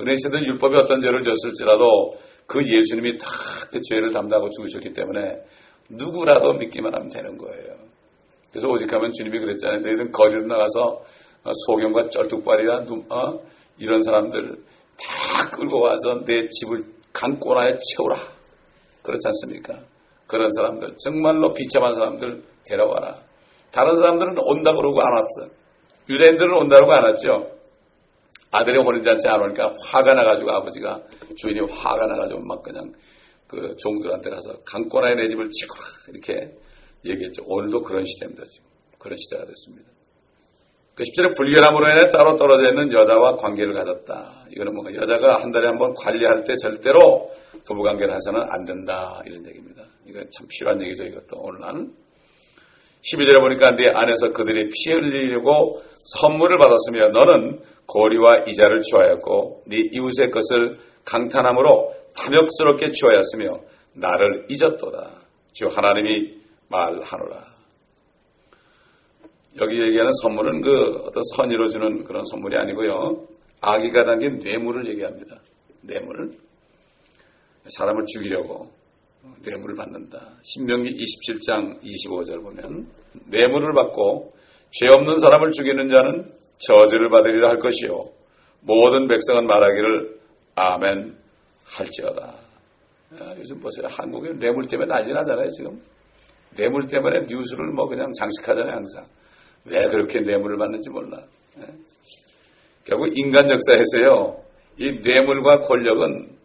은혜 0.01 0.15
시대는 0.15 0.47
율법이 0.47 0.77
어떤 0.77 1.01
죄를 1.01 1.23
졌을지라도 1.23 2.19
그 2.47 2.67
예수님이 2.67 3.19
다 3.19 3.27
그 3.71 3.81
죄를 3.83 4.13
담당하고 4.13 4.51
죽으셨기 4.51 4.93
때문에 4.93 5.43
누구라도 5.91 6.55
믿기만 6.55 6.95
하면 6.95 7.09
되는 7.09 7.37
거예요. 7.37 7.77
그래서 8.51 8.69
가면 8.69 9.13
주님이 9.13 9.39
그랬잖아요. 9.41 9.81
너희들 9.81 10.11
거리로 10.11 10.47
나가서 10.47 11.03
소경과 11.67 12.09
쩔뚝발이나 12.09 12.87
어? 13.11 13.41
이런 13.79 14.03
사람들 14.03 14.57
다 15.01 15.49
끌고 15.51 15.81
와서 15.81 16.25
내 16.27 16.49
집을 16.49 16.85
강꼬나에 17.13 17.77
채우라. 17.79 18.17
그렇지 19.03 19.27
않습니까? 19.27 19.81
그런 20.27 20.51
사람들, 20.53 20.97
정말로 20.99 21.53
비참한 21.53 21.95
사람들 21.95 22.43
데려와라. 22.67 23.23
다른 23.71 23.97
사람들은 23.97 24.35
온다 24.45 24.73
그러고 24.73 25.01
안 25.01 25.07
왔어. 25.13 25.53
유대인들은 26.09 26.55
온다고 26.55 26.93
안 26.93 27.05
왔죠. 27.05 27.59
아들이 28.51 28.79
혼인잔치 28.79 29.29
안 29.29 29.43
오니까 29.43 29.75
화가 29.87 30.15
나가지고 30.15 30.51
아버지가 30.51 31.03
주인이 31.37 31.61
화가 31.61 32.07
나가지고 32.07 32.41
막 32.41 32.63
그냥 32.63 32.93
그 33.47 33.75
종들한테 33.77 34.31
가서 34.31 34.53
강권하에 34.65 35.15
내 35.15 35.27
집을 35.29 35.51
치거라 35.51 35.89
이렇게 36.09 36.57
얘기했죠. 37.05 37.43
오늘도 37.47 37.83
그런 37.83 38.05
시대입니다. 38.05 38.45
지금. 38.47 38.69
그런 38.99 39.17
시대가 39.17 39.45
됐습니다. 39.45 39.98
그 40.99 41.05
10절에 41.05 41.37
불결함으로 41.37 41.91
인해 41.93 42.11
따로 42.11 42.35
떨어져 42.35 42.71
있는 42.71 42.93
여자와 42.93 43.37
관계를 43.37 43.73
가졌다. 43.73 44.47
이거는 44.51 44.75
뭔가 44.75 44.93
여자가 44.93 45.41
한 45.41 45.53
달에 45.53 45.69
한 45.69 45.79
번 45.79 45.95
관리할 45.95 46.43
때 46.43 46.57
절대로 46.61 47.31
부부관계를 47.65 48.13
해서는 48.13 48.43
안 48.51 48.65
된다. 48.65 49.21
이런 49.25 49.47
얘기입니다. 49.47 49.85
이거 50.09 50.19
참 50.35 50.49
필요한 50.49 50.83
얘기죠. 50.83 51.05
이것도 51.05 51.39
오늘 51.39 51.61
나는 51.61 51.93
12절에 53.03 53.41
보니까 53.41 53.77
네 53.77 53.93
안에서 53.95 54.33
그들이 54.35 54.67
피 54.75 54.91
흘리려고 54.93 55.83
선물을 56.19 56.59
받았으며 56.59 57.11
너는 57.11 57.61
거리와 57.87 58.39
이자를 58.49 58.81
취하였고 58.81 59.63
네 59.69 59.77
이웃의 59.93 60.33
것을 60.33 60.79
강탄함으로 61.05 61.93
탐욕스럽게 62.17 62.91
취하였으며 62.91 63.61
나를 63.95 64.47
잊었도다. 64.49 65.13
주 65.53 65.67
하나님이 65.69 66.39
말하노라. 66.69 67.58
여기 69.61 69.81
얘기하는 69.81 70.11
선물은 70.23 70.63
그 70.63 70.71
어떤 71.05 71.23
선의로 71.37 71.69
주는 71.69 72.05
그런 72.05 72.25
선물이 72.25 72.57
아니고요. 72.57 73.27
아기가 73.61 74.05
담긴 74.05 74.39
뇌물을 74.39 74.89
얘기합니다. 74.91 75.37
뇌물. 75.83 76.31
사람을 77.77 78.05
죽이려고 78.07 78.71
뇌물을 79.45 79.75
받는다. 79.75 80.37
신명기 80.43 80.91
27장 80.91 81.83
25절 81.83 82.43
보면 82.43 82.89
뇌물을 83.27 83.73
받고 83.75 84.33
죄 84.71 84.87
없는 84.95 85.19
사람을 85.19 85.51
죽이는 85.51 85.89
자는 85.89 86.33
저주를 86.59 87.09
받으리라 87.11 87.51
할 87.51 87.59
것이요. 87.59 88.11
모든 88.61 89.07
백성은 89.07 89.47
말하기를 89.47 90.19
아멘 90.55 91.17
할지어다. 91.65 92.37
아, 93.21 93.35
요즘 93.39 93.59
보세요. 93.61 93.87
한국에 93.91 94.33
뇌물 94.35 94.67
때문에 94.67 94.87
난리 94.87 95.13
나잖아요, 95.13 95.49
지금. 95.51 95.81
뇌물 96.55 96.87
때문에 96.87 97.27
뉴스를 97.29 97.73
뭐 97.73 97.89
그냥 97.89 98.13
장식하잖아요, 98.13 98.73
항상. 98.73 99.07
왜 99.65 99.89
그렇게 99.89 100.21
뇌물을 100.21 100.57
받는지 100.57 100.91
몰라. 100.91 101.19
예? 101.59 101.67
결국 102.85 103.13
인간 103.17 103.51
역사에서요, 103.51 104.43
이 104.79 105.01
뇌물과 105.01 105.61
권력은 105.61 106.37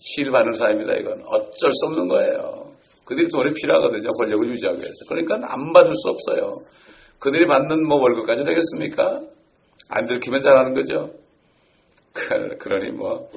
실받는 0.00 0.52
사입니다, 0.52 0.94
이건. 0.94 1.22
어쩔 1.26 1.72
수 1.72 1.86
없는 1.86 2.08
거예요. 2.08 2.72
그들이 3.04 3.28
돈이 3.28 3.54
필요하거든요. 3.54 4.10
권력을 4.18 4.48
유지하기 4.48 4.78
위해서. 4.78 5.04
그러니까 5.08 5.36
안 5.36 5.72
받을 5.72 5.92
수 5.94 6.10
없어요. 6.10 6.58
그들이 7.18 7.46
받는 7.46 7.86
뭐 7.86 7.98
월급까지 7.98 8.42
되겠습니까? 8.44 9.22
안 9.88 10.06
들키면 10.06 10.40
잘하는 10.42 10.74
거죠. 10.74 11.12
그, 12.12 12.56
그러니 12.58 12.90
뭐 12.90 13.28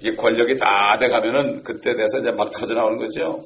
이게 0.00 0.14
권력이 0.14 0.56
다 0.56 0.96
돼가면은 0.98 1.62
그때 1.62 1.92
돼서 1.92 2.18
이제 2.20 2.30
막 2.30 2.50
터져 2.52 2.74
나오는 2.74 2.96
거죠. 2.96 3.42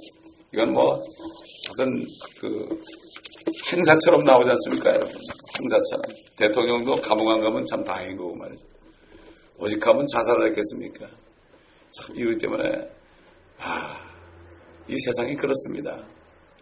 이건 0.53 0.73
뭐 0.73 0.95
어떤 0.95 2.07
그 2.41 2.69
행사처럼 3.73 4.23
나오지 4.25 4.51
않습니까? 4.51 4.91
행사처럼. 4.93 6.03
대통령도 6.37 6.97
감옥 6.97 7.31
안 7.31 7.41
가면 7.41 7.65
참 7.65 7.83
다행인 7.83 8.17
거고 8.17 8.35
말이죠. 8.37 8.67
오직 9.59 9.87
하면 9.87 10.07
자살을 10.07 10.49
했겠습니까? 10.49 11.07
참 11.91 12.17
이러기 12.17 12.38
때문에 12.38 12.62
아, 13.59 13.99
이 14.88 14.95
세상이 15.05 15.37
그렇습니다. 15.37 16.05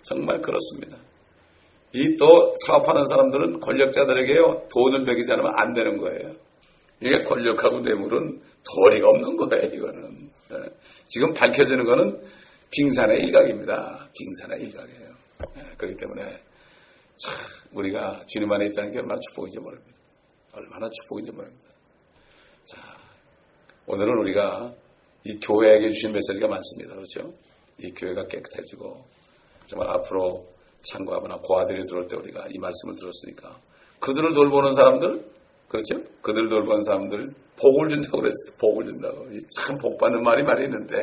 정말 0.03 0.41
그렇습니다. 0.41 0.97
이 1.93 2.17
또 2.19 2.55
사업하는 2.67 3.09
사람들은 3.09 3.59
권력자들에게요 3.61 4.69
돈을 4.73 5.03
먹이지 5.03 5.33
않으면 5.33 5.53
안 5.57 5.73
되는 5.73 5.97
거예요. 5.97 6.35
이게 7.01 7.23
권력하고 7.25 7.81
뇌물은 7.81 8.41
도리가 8.65 9.09
없는 9.09 9.37
거예요. 9.37 9.75
이거는 9.75 10.31
네. 10.51 10.57
지금 11.09 11.33
밝혀지는 11.33 11.85
거는 11.85 12.21
빙산의 12.71 13.23
일각입니다. 13.25 14.09
빙산의 14.17 14.63
일각이에요. 14.67 15.11
네. 15.57 15.63
그렇기 15.77 15.97
때문에 15.97 16.23
참 17.17 17.35
우리가 17.73 18.23
주님 18.27 18.51
안에 18.53 18.67
있다는 18.67 18.93
게 18.93 18.99
얼마나 18.99 19.19
축복인지 19.29 19.59
모릅니다. 19.61 19.93
얼마나 20.53 20.89
축복인지 20.91 21.33
모릅니다. 21.33 21.65
자, 22.65 22.79
오늘은 23.87 24.19
우리가 24.21 24.73
이 25.25 25.39
교회에게 25.41 25.91
주신 25.91 26.13
메시지가 26.13 26.47
많습니다. 26.49 26.95
그렇죠? 26.95 27.33
이 27.79 27.91
교회가 27.93 28.27
깨끗해지고 28.27 29.05
정말 29.67 29.89
앞으로 29.91 30.47
창고하거나 30.83 31.37
고아들이 31.43 31.85
들어올 31.85 32.07
때 32.09 32.17
우리가 32.17 32.47
이 32.51 32.59
말씀을 32.59 32.95
들었으니까 32.97 33.59
그들을 34.01 34.33
돌보는 34.33 34.73
사람들 34.73 35.31
그렇죠? 35.69 36.03
그들을 36.23 36.49
돌보는 36.49 36.83
사람들 36.83 37.33
복을 37.57 37.89
준다고 37.89 38.19
그랬어요. 38.21 38.57
복을 38.59 38.87
준다고. 38.87 39.27
참 39.57 39.77
복 39.77 39.99
받는 39.99 40.23
말이 40.23 40.43
말이 40.43 40.65
있는데 40.65 40.97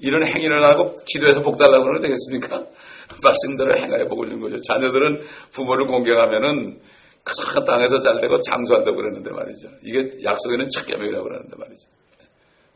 이런 0.00 0.24
행위를 0.24 0.64
하고 0.64 0.96
기도해서 1.06 1.42
복 1.42 1.56
달라고 1.56 1.84
그러면 1.84 2.02
되겠습니까? 2.02 2.66
말씀대로 3.22 3.80
행하여 3.80 4.06
복을 4.06 4.28
주는 4.28 4.40
거죠. 4.40 4.56
자녀들은 4.60 5.22
부모를 5.52 5.86
공경하면은 5.86 6.80
큰 7.24 7.64
땅에서 7.64 7.98
잘 7.98 8.20
되고 8.20 8.38
장수한다고 8.40 8.96
그러는데 8.96 9.30
말이죠. 9.30 9.68
이게 9.82 9.98
약속에는 10.24 10.68
착계명이라고 10.74 11.24
그러는데 11.24 11.56
말이죠. 11.56 11.88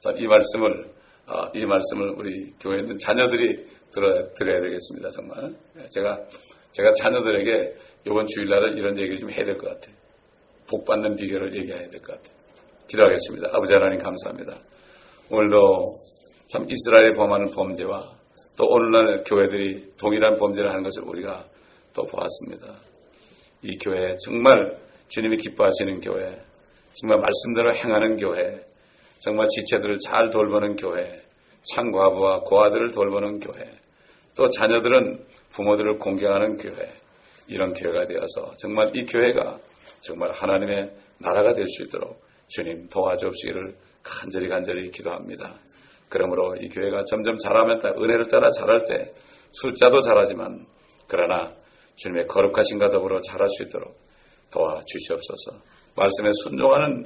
자, 0.01 0.11
이 0.17 0.27
말씀을, 0.27 0.91
아, 1.27 1.51
이 1.55 1.65
말씀을 1.65 2.11
우리 2.19 2.53
교회에 2.61 2.81
있는 2.81 2.99
자녀들이 2.99 3.67
들어, 3.93 4.33
드려야 4.35 4.61
되겠습니다. 4.61 5.09
정말. 5.11 5.55
제가, 5.91 6.19
제가 6.73 6.93
자녀들에게 6.95 7.75
이번 8.07 8.27
주일날은 8.27 8.77
이런 8.77 8.99
얘기를 8.99 9.17
좀 9.17 9.31
해야 9.31 9.45
될 9.45 9.57
것 9.57 9.69
같아요. 9.69 9.95
복 10.69 10.85
받는 10.85 11.17
비결을 11.17 11.55
얘기해야 11.57 11.89
될 11.89 12.01
것 12.01 12.17
같아요. 12.17 12.37
기도하겠습니다. 12.89 13.51
아버지 13.53 13.73
하나님 13.75 13.99
감사합니다. 13.99 14.59
오늘도 15.31 15.95
참 16.53 16.67
이스라엘이 16.69 17.17
범하는 17.17 17.51
범죄와 17.53 17.97
또 18.57 18.67
오늘날 18.69 19.25
교회들이 19.25 19.95
동일한 19.97 20.37
범죄를 20.37 20.69
하는 20.69 20.83
것을 20.83 21.03
우리가 21.03 21.47
또 21.95 22.05
보았습니다. 22.05 22.79
이 23.63 23.79
교회 23.79 24.15
정말 24.23 24.77
주님이 25.09 25.39
기뻐하시는 25.39 26.01
교회, 26.01 26.37
정말 26.93 27.21
말씀대로 27.21 27.75
행하는 27.75 28.17
교회, 28.17 28.61
정말 29.19 29.47
지체들을 29.49 29.97
잘 30.01 30.29
돌보는 30.29 30.77
교회, 30.77 31.23
창과부와 31.63 32.41
고아들을 32.41 32.91
돌보는 32.91 33.39
교회, 33.39 33.63
또 34.37 34.51
자녀들은 34.51 35.25
부모들을 35.53 35.99
공경하는 36.01 36.59
교회, 36.59 36.93
이런 37.47 37.73
교회가 37.73 38.05
되어서 38.07 38.55
정말 38.59 38.95
이 38.95 39.07
교회가 39.07 39.57
정말 40.03 40.31
하나님의 40.33 40.93
나라가 41.17 41.55
될 41.55 41.65
수 41.67 41.85
있도록 41.85 42.23
주님 42.49 42.89
도와주시기를 42.89 43.75
간절히 44.03 44.49
간절히 44.49 44.91
기도합니다. 44.91 45.59
그러므로 46.13 46.55
이 46.57 46.69
교회가 46.69 47.05
점점 47.07 47.39
자라면 47.39 47.81
은혜를 47.83 48.29
따라 48.29 48.51
자랄 48.51 48.81
때 48.85 49.15
숫자도 49.53 50.03
자라지만 50.03 50.67
그러나 51.09 51.55
주님의 51.97 52.27
거룩하신가 52.27 52.91
더불어 52.91 53.23
자랄 53.23 53.49
수 53.49 53.63
있도록 53.63 53.97
도와주시옵소서. 54.51 55.63
말씀에 55.97 56.29
순종하는 56.43 57.05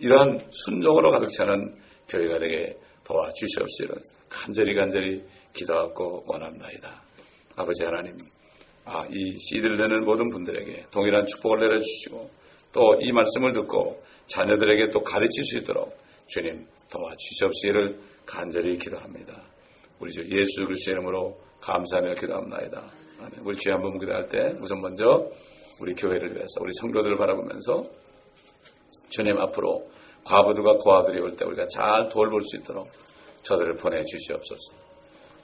이러한 0.00 0.40
순종으로 0.50 1.10
가득 1.10 1.30
차는 1.30 1.76
교회가 2.08 2.40
되게 2.40 2.76
도와주시옵시를 3.04 3.94
간절히 4.28 4.74
간절히 4.74 5.22
기도하고 5.52 6.24
원합나이다. 6.26 7.02
아버지 7.54 7.84
하나님, 7.84 8.16
아, 8.84 9.06
이 9.08 9.38
씨들 9.38 9.76
되는 9.76 10.00
모든 10.04 10.30
분들에게 10.30 10.86
동일한 10.90 11.26
축복을 11.26 11.58
내려주시고 11.60 12.30
또 12.72 12.80
이 13.00 13.12
말씀을 13.12 13.52
듣고 13.52 14.02
자녀들에게 14.26 14.90
또 14.90 15.02
가르칠 15.04 15.44
수 15.44 15.58
있도록 15.58 15.96
주님 16.26 16.66
도와주시옵시기를 16.90 18.00
간절히 18.26 18.76
기도합니다. 18.76 19.42
우리 20.00 20.12
주 20.12 20.20
예수 20.30 20.64
그리스도의 20.64 20.94
이름으로 20.94 21.38
감사하며 21.60 22.14
기도합니다. 22.14 22.90
우리 23.42 23.56
주에 23.56 23.72
한번 23.72 23.98
기도할 23.98 24.28
때 24.28 24.54
우선 24.60 24.80
먼저 24.80 25.28
우리 25.80 25.94
교회를 25.94 26.30
위해서 26.34 26.60
우리 26.60 26.72
성도들을 26.72 27.16
바라보면서 27.16 27.84
주님 29.08 29.38
앞으로 29.38 29.90
과부들과 30.24 30.78
고아들이 30.78 31.20
올 31.20 31.30
때 31.36 31.44
우리가 31.44 31.66
잘 31.68 32.08
돌볼 32.08 32.42
수 32.42 32.58
있도록 32.58 32.88
저들을 33.42 33.74
보내주시옵소서. 33.76 34.74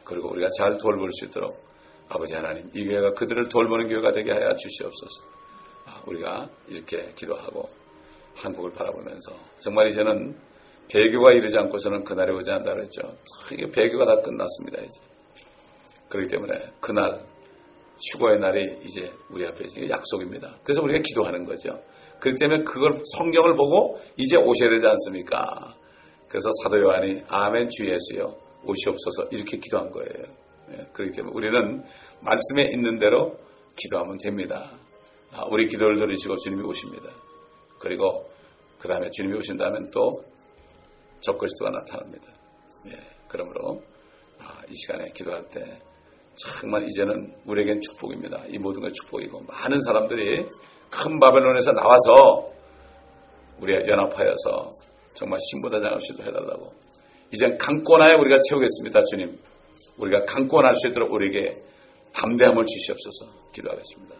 그리고 0.04 0.28
우리가 0.30 0.48
잘 0.59 0.76
돌볼 0.76 1.09
수 1.12 1.24
있도록 1.26 1.52
아버지 2.09 2.35
하나님 2.35 2.70
이 2.74 2.85
교회가 2.85 3.14
그들을 3.14 3.48
돌보는 3.48 3.88
교회가 3.88 4.12
되게 4.12 4.30
하여 4.30 4.54
주시옵소서. 4.54 5.24
아, 5.87 6.02
우리가 6.07 6.48
이렇게 6.68 7.12
기도하고 7.14 7.68
한국을 8.37 8.72
바라보면서 8.72 9.33
정말 9.59 9.88
이제는 9.88 10.37
배교가 10.88 11.33
이르지 11.33 11.57
않고서는 11.59 12.05
그날이 12.05 12.33
오지 12.33 12.51
않다 12.51 12.75
그랬죠. 12.75 13.16
이게 13.53 13.66
배교가 13.66 14.05
다 14.05 14.20
끝났습니다. 14.20 14.83
이제. 14.83 15.01
그렇기 16.09 16.29
때문에 16.29 16.70
그날 16.81 17.25
휴거의 18.12 18.38
날이 18.38 18.79
이제 18.85 19.11
우리 19.31 19.47
앞에 19.47 19.64
약속입니다. 19.88 20.59
그래서 20.62 20.83
우리가 20.83 21.01
기도하는 21.05 21.44
거죠. 21.44 21.81
그렇기 22.20 22.38
때문에 22.38 22.64
그걸 22.64 23.03
성경을 23.16 23.55
보고 23.55 24.01
이제 24.16 24.37
오셔야 24.37 24.70
되지 24.70 24.87
않습니까? 24.87 25.75
그래서 26.29 26.49
사도 26.62 26.81
요한이 26.81 27.23
아멘 27.29 27.68
주 27.70 27.87
예수여 27.87 28.37
오시옵소서 28.66 29.29
이렇게 29.31 29.59
기도한 29.59 29.90
거예요. 29.90 30.25
예, 30.73 30.87
그렇기 30.92 31.12
때문에 31.12 31.35
우리는 31.35 31.85
말씀에 32.25 32.70
있는 32.73 32.99
대로 32.99 33.37
기도하면 33.77 34.18
됩니다. 34.18 34.70
아, 35.33 35.42
우리 35.51 35.66
기도를 35.66 35.99
들으시고 35.99 36.37
주님이 36.37 36.62
오십니다. 36.62 37.11
그리고 37.79 38.29
그 38.79 38.88
다음에 38.88 39.11
주님이 39.11 39.37
오신다면 39.38 39.90
또 39.92 40.25
적그리스도가 41.26 41.70
나타납니다. 41.70 42.32
예, 42.87 42.92
그러므로 43.28 43.82
아, 44.40 44.62
이 44.68 44.74
시간에 44.74 45.06
기도할 45.14 45.42
때 45.50 45.78
정말 46.37 46.84
이제는 46.84 47.34
우리에겐 47.46 47.80
축복입니다. 47.80 48.44
이 48.48 48.58
모든 48.58 48.82
것 48.82 48.92
축복이고 48.92 49.42
많은 49.42 49.80
사람들이 49.82 50.46
큰 50.90 51.20
바벨론에서 51.20 51.72
나와서 51.72 52.50
우리가 53.60 53.87
연합하여서 53.87 54.72
정말 55.14 55.38
신보다장 55.50 55.92
없이도 55.92 56.24
해달라고 56.24 56.72
이젠 57.32 57.56
강권하에 57.58 58.14
우리가 58.18 58.38
채우겠습니다. 58.48 59.00
주님 59.04 59.38
우리가 59.98 60.24
강권할 60.24 60.74
수 60.74 60.88
있도록 60.88 61.12
우리에게 61.12 61.62
담대함을 62.12 62.64
주시옵소서 62.64 63.50
기도하겠습니다. 63.52 64.14